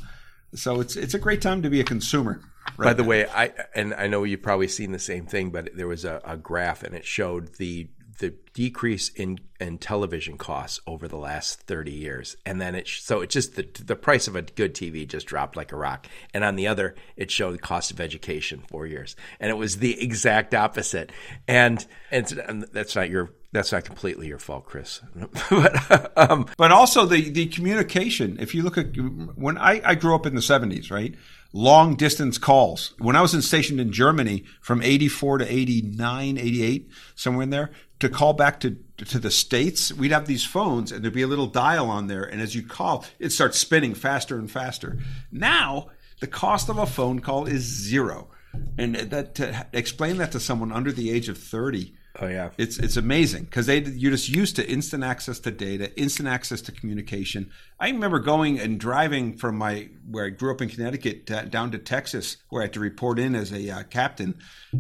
[0.55, 2.41] So it's it's a great time to be a consumer.
[2.77, 5.77] Right By the way, I and I know you've probably seen the same thing, but
[5.77, 7.89] there was a, a graph and it showed the
[8.21, 13.21] the decrease in in television costs over the last 30 years and then it so
[13.21, 16.45] it just the the price of a good TV just dropped like a rock and
[16.45, 20.01] on the other it showed the cost of education 4 years and it was the
[20.03, 21.13] exact opposite
[21.47, 25.01] and and, and that's not your that's not completely your fault Chris
[25.51, 28.37] but um But also the the communication.
[28.39, 28.89] If you look at
[29.35, 31.15] when I, I grew up in the seventies, right?
[31.53, 32.95] Long distance calls.
[32.99, 37.51] When I was in, stationed in Germany from eighty four to 89, 88, somewhere in
[37.51, 38.77] there, to call back to
[39.07, 42.25] to the states, we'd have these phones and there'd be a little dial on there,
[42.25, 44.99] and as you call, it starts spinning faster and faster.
[45.33, 45.89] Now
[46.21, 48.29] the cost of a phone call is zero,
[48.77, 52.79] and that to explain that to someone under the age of thirty Oh yeah, it's
[52.79, 56.73] it's amazing because they you're just used to instant access to data, instant access to
[56.73, 57.51] communication.
[57.79, 61.71] I remember going and driving from my where I grew up in Connecticut to, down
[61.71, 64.35] to Texas, where I had to report in as a uh, captain,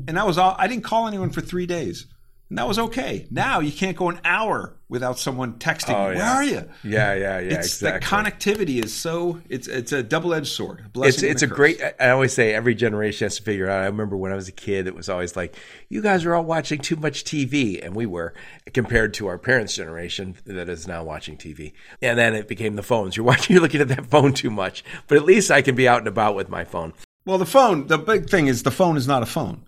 [0.08, 2.06] and I was all I didn't call anyone for three days.
[2.50, 3.28] And that was okay.
[3.30, 5.94] Now you can't go an hour without someone texting.
[5.94, 6.34] Oh, Where yeah.
[6.34, 6.68] are you?
[6.82, 7.54] yeah, yeah, yeah.
[7.54, 8.00] It's exactly.
[8.00, 10.84] the connectivity is so it's it's a double edged sword.
[10.96, 11.56] a it's it's a curse.
[11.56, 11.80] great.
[12.00, 13.82] I always say every generation has to figure out.
[13.82, 15.54] I remember when I was a kid, it was always like,
[15.88, 18.34] "You guys are all watching too much TV," and we were
[18.74, 21.72] compared to our parents' generation that is now watching TV.
[22.02, 23.16] And then it became the phones.
[23.16, 24.82] You're watching, you're looking at that phone too much.
[25.06, 26.94] But at least I can be out and about with my phone.
[27.24, 29.66] Well, the phone, the big thing is the phone is not a phone.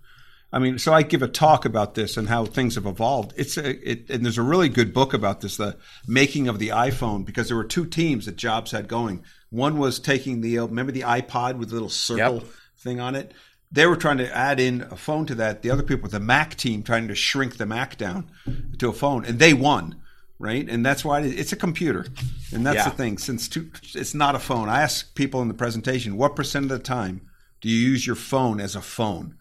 [0.54, 3.32] I mean, so I give a talk about this and how things have evolved.
[3.36, 6.68] It's a, it, and there's a really good book about this, the making of the
[6.68, 9.24] iPhone, because there were two teams that Jobs had going.
[9.48, 12.44] One was taking the, uh, remember the iPod with the little circle Yep.
[12.78, 13.32] thing on it?
[13.70, 15.62] They were trying to add in a phone to that.
[15.62, 18.30] The other people, the Mac team, trying to shrink the Mac down
[18.78, 19.96] to a phone, and they won,
[20.38, 20.68] right?
[20.68, 22.04] And that's why it- it's a computer,
[22.52, 22.90] and that's Yeah.
[22.90, 23.16] the thing.
[23.16, 26.70] Since two, it's not a phone, I ask people in the presentation, what percent of
[26.70, 27.22] the time
[27.62, 29.36] do you use your phone as a phone?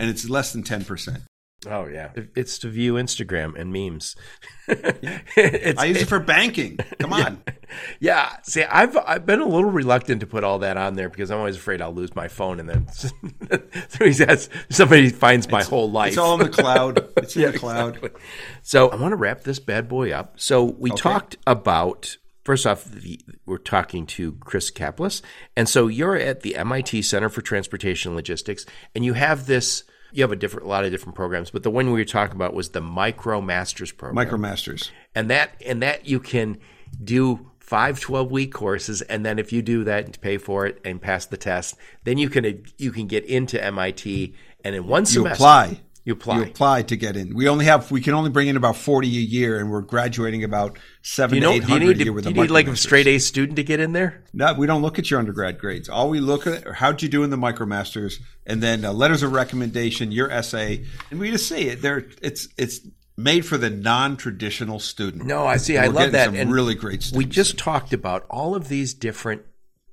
[0.00, 1.22] And it's less than ten percent.
[1.64, 4.16] Oh yeah, it's to view Instagram and memes.
[4.66, 6.78] it's, I use it for banking.
[6.98, 7.42] Come on.
[8.00, 11.30] Yeah, see, I've I've been a little reluctant to put all that on there because
[11.30, 12.86] I'm always afraid I'll lose my phone and then
[13.88, 14.36] somebody
[14.68, 16.08] somebody finds my whole life.
[16.08, 16.98] It's all in the cloud.
[17.16, 17.96] It's in Yeah, the cloud.
[17.96, 18.20] exactly.
[18.60, 20.38] So I want to wrap this bad boy up.
[20.38, 25.22] So we talked about first off, the, we're talking to Chris Caplice,
[25.56, 29.84] and so you're at the MIT Center for Transportation and Logistics, and you have this.
[30.14, 32.36] You have a different, a lot of different programs, but the one we were talking
[32.36, 34.90] about was the Micro Masters program Micro Masters.
[35.14, 36.58] and that and that you can
[37.02, 40.78] do five 12 week courses and then if you do that and pay for it
[40.84, 45.02] and pass the test then you can you can get into MIT and in one
[45.02, 45.80] You semester apply.
[46.04, 47.34] You apply You apply to get in.
[47.34, 50.42] We only have we can only bring in about forty a year, and we're graduating
[50.42, 52.42] about seven you know to eight do you a to, year with do the you
[52.42, 55.10] need like a straight A student to get in there No, we don't look at
[55.10, 55.88] your undergrad grades.
[55.88, 59.22] All we look at are how'd you do in the MicroMasters, and then uh, letters
[59.22, 61.82] of recommendation, your essay, and we just see it.
[61.82, 62.80] There, it's it's
[63.16, 65.24] made for the non-traditional student.
[65.24, 67.16] no I see I love that Some and really great students.
[67.16, 69.42] we just talked about all of these different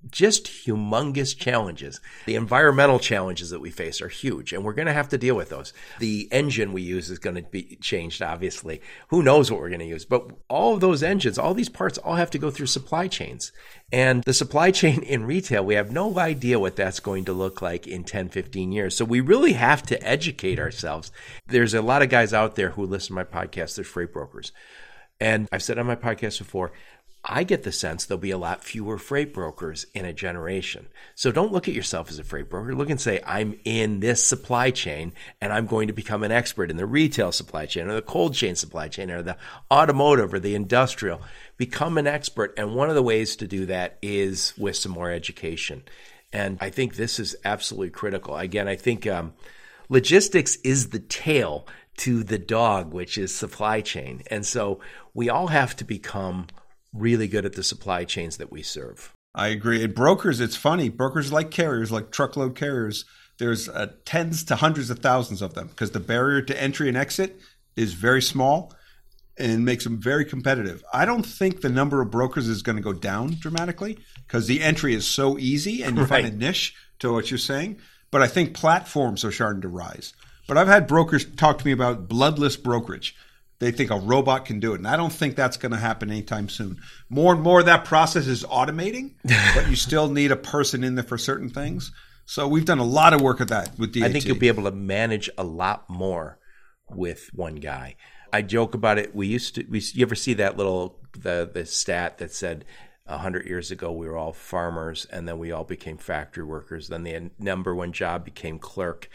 [0.10, 2.00] just humongous challenges.
[2.26, 5.36] The environmental challenges that we face are huge, and we're going to have to deal
[5.36, 5.74] with those.
[6.00, 8.82] The engine we use is going to be changed, obviously.
[9.10, 10.06] Who knows what we're going to use?
[10.06, 13.52] But all of those engines, all these parts, all have to go through supply chains.
[13.92, 17.62] And the supply chain in retail, we have no idea what that's going to look
[17.62, 18.96] like in 10, 15 years.
[18.96, 21.12] So we really have to educate ourselves.
[21.48, 24.52] There's a lot of guys out there who listen to my podcast, they're freight brokers.
[25.20, 26.72] And I've said on my podcast before,
[27.24, 30.88] I get the sense there'll be a lot fewer freight brokers in a generation.
[31.16, 32.74] So don't look at yourself as a freight broker.
[32.74, 35.12] Look and say, I'm in this supply chain
[35.42, 38.36] and I'm going to become an expert in the retail supply chain or the cold
[38.36, 39.38] chain supply chain or the
[39.70, 41.22] automotive or the industrial.
[41.58, 42.54] Become an expert.
[42.58, 45.84] And one of the ways to do that is with some more education.
[46.32, 48.38] And I think this is absolutely critical.
[48.38, 49.34] Again, I think um,
[49.90, 51.68] logistics is the tail
[51.98, 54.24] to the dog, which is supply chain.
[54.32, 54.80] And so
[55.14, 56.48] we all have to become
[56.94, 59.14] really good at the supply chains that we serve.
[59.36, 59.84] I agree.
[59.84, 60.90] And brokers, it's funny.
[60.90, 63.06] Brokers like carriers, like truckload carriers.
[63.38, 66.98] There's uh, tens to hundreds of thousands of them because the barrier to entry and
[66.98, 67.40] exit
[67.76, 68.74] is very small
[69.38, 70.84] and makes them very competitive.
[70.94, 74.62] I don't think the number of brokers is going to go down dramatically because the
[74.62, 77.80] entry is so easy and you find a niche to what you're saying.
[78.12, 80.14] But I think platforms are starting to rise.
[80.48, 83.16] But I've had brokers talk to me about bloodless brokerage.
[83.60, 84.78] They think a robot can do it.
[84.78, 86.80] And I don't think that's going to happen anytime soon.
[87.10, 89.16] More and more that process is automating,
[89.56, 91.92] but you still need a person in there for certain things.
[92.26, 94.04] So we've done a lot of work at that with DAT.
[94.04, 96.40] I think you'll be able to manage a lot more
[96.90, 97.96] with one guy.
[98.32, 99.16] I joke about it.
[99.16, 99.66] We used to.
[99.68, 102.66] We, you ever see that little the the stat that said
[103.08, 106.88] a hundred years ago we were all farmers and then we all became factory workers.
[106.88, 109.10] Then the number one job became clerk.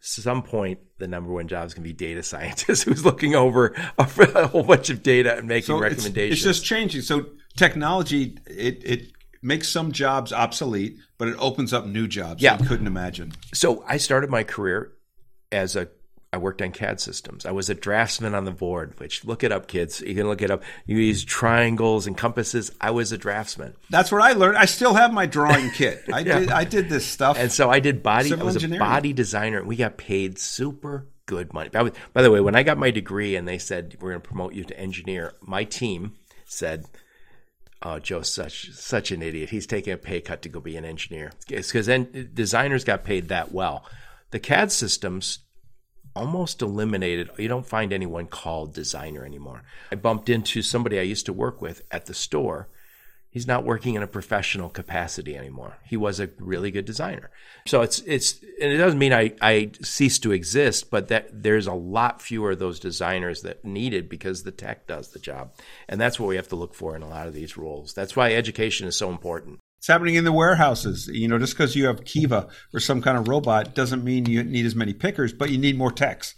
[0.00, 3.74] Some point, the number one job is going to be data scientist who's looking over
[3.98, 6.38] a, a whole bunch of data and making So it's- recommendations.
[6.38, 7.02] It's, just changing.
[7.02, 7.26] So
[7.56, 12.42] technology it it makes some jobs obsolete, but it opens up new jobs.
[12.42, 12.58] Yeah.
[12.60, 13.32] you couldn't imagine.
[13.54, 14.92] So I started my career
[15.52, 15.88] as a
[16.36, 17.46] I worked on CAD systems.
[17.46, 20.02] I was a draftsman on the board, which look it up, kids.
[20.02, 20.62] You can look it up.
[20.84, 22.70] You use triangles and compasses.
[22.78, 23.74] I was a draftsman.
[23.88, 24.58] That's what I learned.
[24.58, 26.02] I still have my drawing kit.
[26.12, 27.38] I did I did this stuff.
[27.38, 28.32] And so I did body.
[28.34, 29.64] I was a body designer.
[29.64, 31.70] We got paid super good money.
[31.70, 34.20] By, the- by the way, when I got my degree and they said we're going
[34.22, 36.12] to promote you to engineer, my team
[36.44, 36.84] said,
[37.82, 39.50] "Oh, Joe's such such an idiot.
[39.50, 43.04] He's taking a pay cut to go be an engineer." It's because then designers got
[43.04, 43.84] paid that well.
[44.32, 45.38] The CAD systems
[46.16, 47.30] almost eliminated.
[47.38, 49.62] You don't find anyone called designer anymore.
[49.92, 52.68] I bumped into somebody I used to work with at the store.
[53.28, 55.76] He's not working in a professional capacity anymore.
[55.84, 57.30] He was a really good designer.
[57.66, 61.66] So it's it's and it doesn't mean I, I cease to exist, but that there's
[61.66, 65.52] a lot fewer of those designers that needed because the tech does the job.
[65.86, 67.92] And that's what we have to look for in a lot of these roles.
[67.92, 69.58] That's why education is so important.
[69.86, 71.06] It's happening in the warehouses.
[71.06, 74.42] You know, just because you have Kiva or some kind of robot doesn't mean you
[74.42, 76.34] need as many pickers, but you need more techs,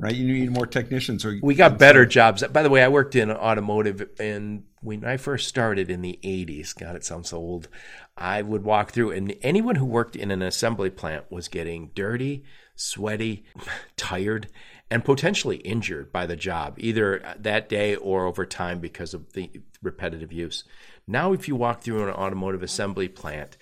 [0.00, 0.12] right?
[0.12, 1.24] You need more technicians.
[1.24, 2.42] Or we got better jobs.
[2.48, 6.76] By the way, I worked in automotive, and when I first started in the '80s,
[6.76, 7.68] God, it sounds so old.
[8.16, 12.42] I would walk through, and anyone who worked in an assembly plant was getting dirty,
[12.74, 13.44] sweaty,
[13.96, 14.48] tired,
[14.90, 19.52] and potentially injured by the job, either that day or over time because of the
[19.82, 20.64] repetitive use.
[21.12, 23.58] Now, if you walk through an automotive assembly plant,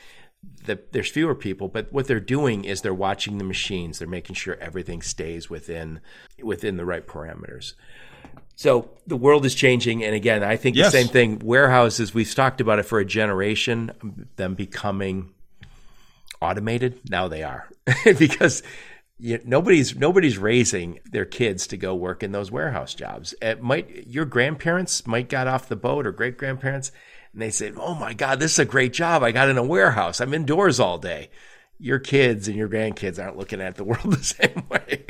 [0.64, 3.98] the, there's fewer people, but what they're doing is they're watching the machines.
[3.98, 6.00] They're making sure everything stays within
[6.42, 7.74] within the right parameters.
[8.54, 10.92] So the world is changing, and again, I think yes.
[10.92, 11.38] the same thing.
[11.40, 15.34] Warehouses, we've talked about it for a generation, them becoming
[16.40, 17.00] automated.
[17.10, 17.68] Now they are
[18.04, 18.62] because
[19.18, 23.34] you, nobody's nobody's raising their kids to go work in those warehouse jobs.
[23.42, 26.92] It might your grandparents might got off the boat or great grandparents
[27.32, 29.22] and they say, "Oh my God, this is a great job!
[29.22, 30.20] I got in a warehouse.
[30.20, 31.30] I'm indoors all day."
[31.82, 35.06] Your kids and your grandkids aren't looking at the world the same way.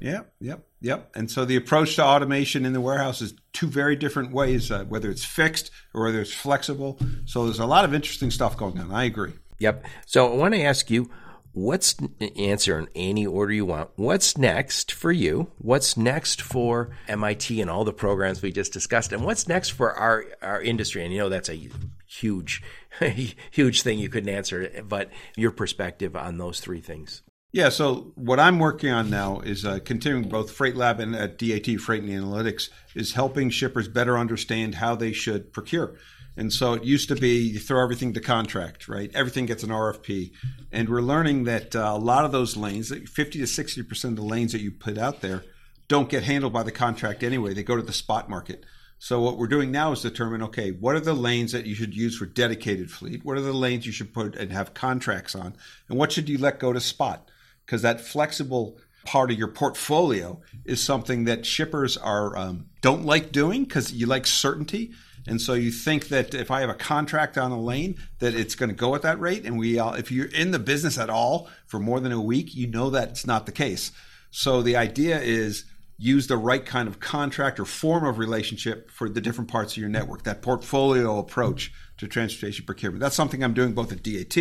[0.00, 1.10] yep, yep, yep.
[1.14, 4.84] And so the approach to automation in the warehouse is two very different ways, uh,
[4.84, 6.98] whether it's fixed or whether it's flexible.
[7.26, 8.92] So there's a lot of interesting stuff going on.
[8.92, 9.34] I agree.
[9.58, 9.84] Yep.
[10.06, 11.10] So I want to ask you,
[11.56, 11.96] what's
[12.36, 13.88] answer in any order you want.
[13.96, 15.50] What's next for you?
[15.56, 19.10] What's next for MIT and all the programs we just discussed?
[19.10, 21.02] And what's next for our, our industry?
[21.02, 21.68] And you know, that's a
[22.06, 22.62] huge,
[23.50, 27.22] huge thing you couldn't answer, but your perspective on those three things.
[27.52, 31.38] Yeah, so what I'm working on now is uh, continuing both Freight Lab and at
[31.38, 35.94] DAT Freight and Analytics is helping shippers better understand how they should procure.
[36.36, 39.10] And so it used to be you throw everything to contract, right?
[39.14, 40.32] Everything gets an RFP.
[40.70, 44.22] And we're learning that uh, a lot of those lanes, 50 to 60% of the
[44.22, 45.44] lanes that you put out there,
[45.88, 47.54] don't get handled by the contract anyway.
[47.54, 48.64] They go to the spot market.
[48.98, 51.94] So what we're doing now is determine, okay, what are the lanes that you should
[51.94, 53.24] use for dedicated fleet?
[53.24, 55.54] What are the lanes you should put and have contracts on?
[55.88, 57.30] And what should you let go to spot?
[57.64, 63.32] Because that flexible part of your portfolio is something that shippers are um, don't like
[63.32, 64.92] doing because you like certainty
[65.26, 68.54] and so you think that if I have a contract on a lane, that it's
[68.54, 69.44] going to go at that rate.
[69.44, 72.54] And we, uh, if you're in the business at all for more than a week,
[72.54, 73.90] you know that's not the case.
[74.30, 75.64] So the idea is
[75.98, 79.78] use the right kind of contract or form of relationship for the different parts of
[79.78, 80.22] your network.
[80.24, 83.00] That portfolio approach to transportation procurement.
[83.00, 84.34] That's something I'm doing both at DAT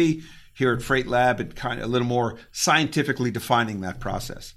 [0.53, 4.53] here at Freight Lab and kind of a little more scientifically defining that process.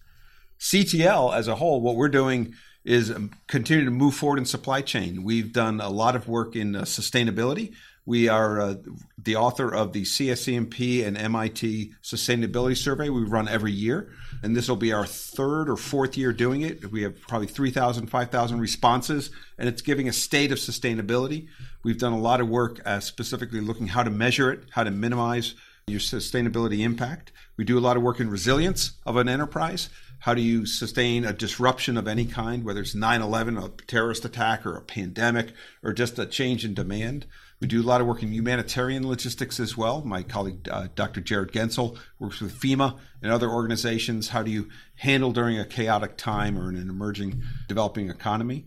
[0.59, 2.55] CTL as a whole, what we're doing
[2.89, 5.23] is um, continue to move forward in supply chain.
[5.23, 7.75] We've done a lot of work in uh, sustainability.
[8.07, 8.75] We are uh,
[9.23, 14.11] the author of the CSCMP and MIT Sustainability Survey we run every year.
[14.43, 16.91] And this will be our third or fourth year doing it.
[16.91, 21.49] We have probably 3,000, 5,000 responses, and it's giving a state of sustainability.
[21.85, 24.91] We've done a lot of work uh, specifically looking how to measure it, how to
[24.91, 25.55] minimize
[25.87, 27.33] your sustainability impact.
[27.59, 29.91] We do a lot of work in resilience of an enterprise.
[30.21, 34.25] How do you sustain a disruption of any kind, whether it's 9 11, a terrorist
[34.25, 35.53] attack, or a pandemic,
[35.83, 37.27] or just a change in demand?
[37.61, 40.03] We do a lot of work in humanitarian logistics as well.
[40.03, 41.21] My colleague, uh, Dr.
[41.21, 44.29] Jared Goentzel, works with FEMA and other organizations.
[44.29, 48.67] How do you handle during a chaotic time or in an emerging developing economy?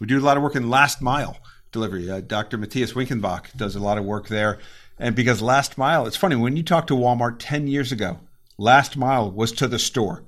[0.00, 1.38] We do a lot of work in last mile
[1.72, 2.10] delivery.
[2.10, 2.58] Uh, Dr.
[2.58, 4.58] Matthias Winkenbach does a lot of work there.
[4.98, 8.18] And because last mile, it's funny, when you talk to Walmart 10 years ago,
[8.56, 10.22] last mile was to the store.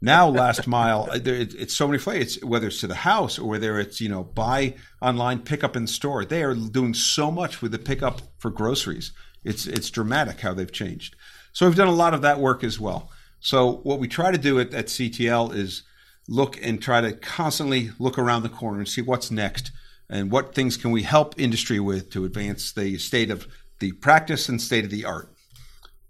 [0.00, 2.38] Now, last mile, uh, it's so many flavors.
[2.42, 5.86] Whether it's to the house or whether it's you know buy online, pick up in
[5.86, 9.12] store, they are doing so much with the pickup for groceries.
[9.44, 11.16] It's it's dramatic how they've changed.
[11.52, 13.10] So we've done a lot of that work as well.
[13.40, 15.82] So what we try to do at, at CTL is
[16.28, 19.72] look and try to constantly look around the corner and see what's next
[20.10, 23.46] and what things can we help industry with to advance the state of
[23.78, 25.32] the practice and state of the art.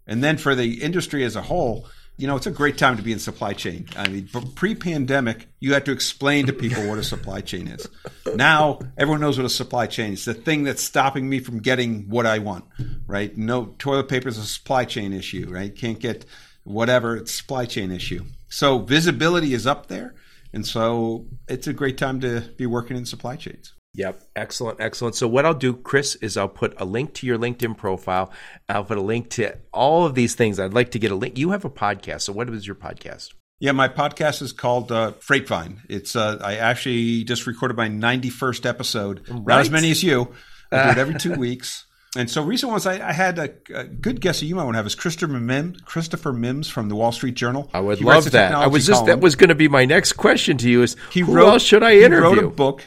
[0.06, 1.86] And then for the industry as a whole,
[2.18, 3.86] you know, it's a great time to be in supply chain.
[3.96, 7.88] I mean, pre-pandemic, you had to explain to people what a supply chain is.
[8.34, 10.24] Now, everyone knows what a supply chain is.
[10.24, 12.64] The thing that's stopping me from getting what I want,
[13.06, 13.34] right?
[13.36, 15.74] No, toilet paper is a supply chain issue, right?
[15.74, 16.26] Can't get
[16.64, 18.24] whatever, it's supply chain issue.
[18.48, 20.16] So visibility is up there.
[20.52, 23.74] And so it's a great time to be working in supply chains.
[23.98, 24.22] Yep.
[24.36, 24.80] Excellent.
[24.80, 25.16] Excellent.
[25.16, 28.32] So, what I'll do, Chris, is I'll put a link to your LinkedIn profile.
[28.68, 30.60] I'll put a link to all of these things.
[30.60, 31.36] I'd like to get a link.
[31.36, 32.20] You have a podcast.
[32.22, 33.34] So, what is your podcast?
[33.58, 35.78] Yeah, my podcast is called uh, Freightvine.
[35.88, 39.28] It's uh, I actually just recorded my 91st episode.
[39.28, 40.32] Not as many as you.
[40.70, 41.84] I do it every two weeks.
[42.16, 44.74] And so recent ones, I, I had a, a good guest that you might want
[44.74, 47.68] to have is Christopher Mims, Christopher Mims from the Wall Street Journal.
[47.74, 48.54] I would He love that.
[48.54, 51.20] I was just that was going to be my next question to you is He
[51.20, 52.22] who wrote, else should I He interview?
[52.42, 52.84] wrote a book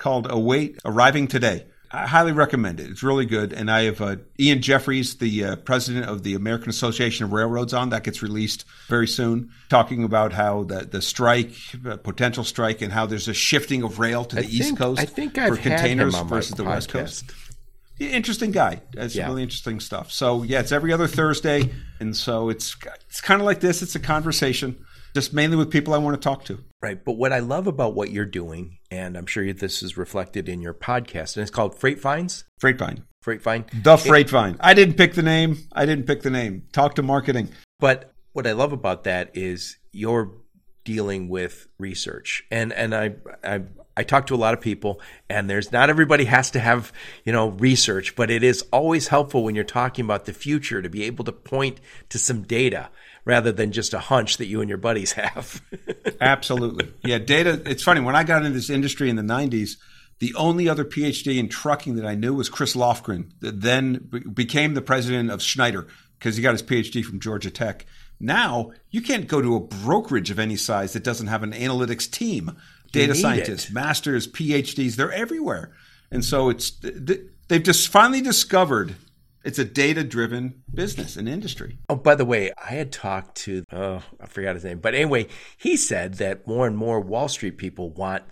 [0.00, 2.88] called "Await Arriving Today." I highly recommend it.
[2.88, 3.52] It's really good.
[3.52, 7.74] And I have uh, Ian Jeffries, the uh, president of the American Association of Railroads,
[7.74, 11.52] on that gets released very soon, talking about how the the strike,
[11.84, 15.00] uh, potential strike, and how there's a shifting of rail to the I East Coast
[15.00, 17.26] I think I've for containers versus the West Coast.
[17.26, 17.34] podcast.
[17.98, 18.80] Yeah, Interesting guy.
[18.94, 19.26] It's Yeah.
[19.26, 20.10] really interesting stuff.
[20.12, 22.76] So yeah, it's every other Thursday, and so it's
[23.08, 23.82] it's kind of like this.
[23.82, 24.76] It's a conversation,
[25.14, 26.62] just mainly with people I want to talk to.
[26.82, 27.02] Right.
[27.02, 30.62] But what I love about what you're doing, and I'm sure this is reflected in
[30.62, 32.44] your podcast, and it's called Freight Finds.
[32.58, 33.02] Freight Find.
[33.22, 33.66] Freight Find.
[33.82, 34.56] The Freight Find.
[34.60, 35.58] I didn't pick the name.
[35.72, 36.64] I didn't pick the name.
[36.72, 37.50] Talk to marketing.
[37.78, 40.32] But what I love about that is you're
[40.84, 43.62] dealing with research, and and I I
[43.96, 46.92] I talk to a lot of people, and there's not everybody has to have
[47.24, 50.88] you know research, but it is always helpful when you're talking about the future to
[50.88, 52.88] be able to point to some data
[53.30, 55.62] rather than just a hunch that you and your buddies have.
[56.20, 56.92] Absolutely.
[57.04, 57.62] Yeah, data.
[57.64, 58.00] It's funny.
[58.00, 59.76] When I got into this industry in the 90s,
[60.18, 64.74] the only other PhD in trucking that I knew was Chris Lofgren, that then became
[64.74, 65.86] the president of Schneider
[66.18, 67.86] because he got his PhD from Georgia Tech.
[68.18, 72.10] Now, you can't go to a brokerage of any size that doesn't have an analytics
[72.10, 72.56] team.
[72.90, 73.72] Data scientists, it.
[73.72, 75.70] masters, PhDs, they're everywhere.
[76.10, 78.96] And so it's they've just finally discovered
[79.44, 81.78] it's a data-driven business and industry.
[81.88, 84.80] Oh, by the way, I had talked to, oh, I forgot his name.
[84.80, 88.22] But anyway, he said that more and more Wall Street people want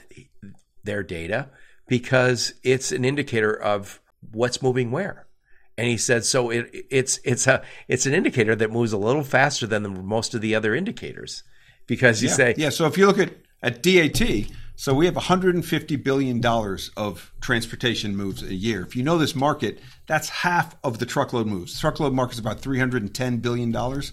[0.84, 1.48] their data
[1.86, 4.00] because it's an indicator of
[4.32, 5.26] what's moving where.
[5.76, 9.22] And he said, so it, it's, it's a, it's an indicator that moves a little
[9.22, 11.44] faster than the, most of the other indicators
[11.86, 12.34] because you yeah.
[12.34, 12.68] say, yeah.
[12.70, 13.32] So if you look at
[13.62, 14.20] at DAT,
[14.78, 18.82] so we have 150 billion dollars of transportation moves a year.
[18.82, 21.74] If you know this market, that's half of the truckload moves.
[21.74, 24.12] The truckload market is about 310 billion dollars.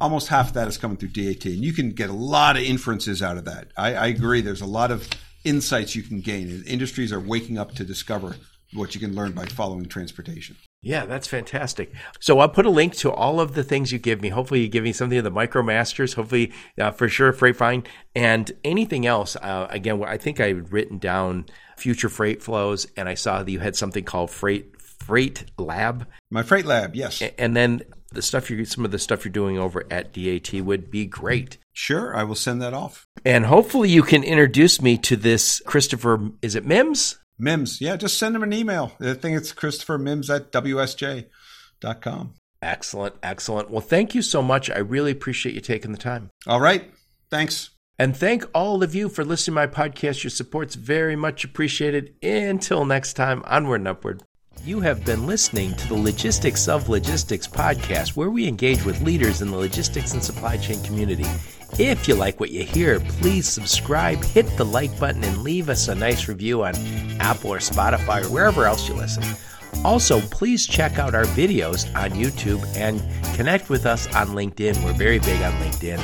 [0.00, 2.62] Almost half of that is coming through DAT, and you can get a lot of
[2.62, 3.70] inferences out of that.
[3.76, 4.40] I, I agree.
[4.40, 5.06] There's a lot of
[5.44, 8.36] insights you can gain, and industries are waking up to discover
[8.72, 10.56] what you can learn by following transportation.
[10.82, 11.92] Yeah, that's fantastic.
[12.20, 14.30] So I'll put a link to all of the things you give me.
[14.30, 16.14] Hopefully, you give me something of the MicroMasters.
[16.14, 19.36] Hopefully, uh, for sure, Freight Fine and anything else.
[19.36, 23.50] Uh, again, I think I had written down future freight flows, and I saw that
[23.50, 28.50] you had something called Freight Freight Lab, My freight lab, yes, and then the stuff
[28.50, 31.58] you some of the stuff you're doing over at DAT would be great.
[31.72, 33.06] sure, I will send that off.
[33.24, 36.30] And hopefully, you can introduce me to this Christopher.
[36.42, 37.18] Is it Mims?
[37.40, 38.92] Mims, yeah, just send him an email.
[39.00, 42.34] I think it's Christopher Mims at WSJ.com.
[42.62, 43.70] Excellent, excellent.
[43.70, 44.70] Well, thank you so much.
[44.70, 46.28] I really appreciate you taking the time.
[46.46, 46.90] All right.
[47.30, 47.70] Thanks.
[47.98, 50.22] And thank all of you for listening to my podcast.
[50.22, 52.14] Your support's very much appreciated.
[52.22, 54.22] Until next time, onward and upward.
[54.64, 59.40] You have been listening to the Logistics of Logistics podcast, where we engage with leaders
[59.40, 61.24] in the logistics and supply chain community.
[61.78, 65.88] If you like what you hear, please subscribe, hit the like button, and leave us
[65.88, 66.74] a nice review on
[67.20, 69.22] Apple or Spotify or wherever else you listen.
[69.84, 73.00] Also, please check out our videos on YouTube and
[73.34, 74.84] connect with us on LinkedIn.
[74.84, 75.98] We're very big on LinkedIn.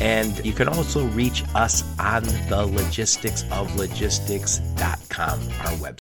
[0.00, 5.88] And you can also reach us on the logisticsoflogistics.com, our website.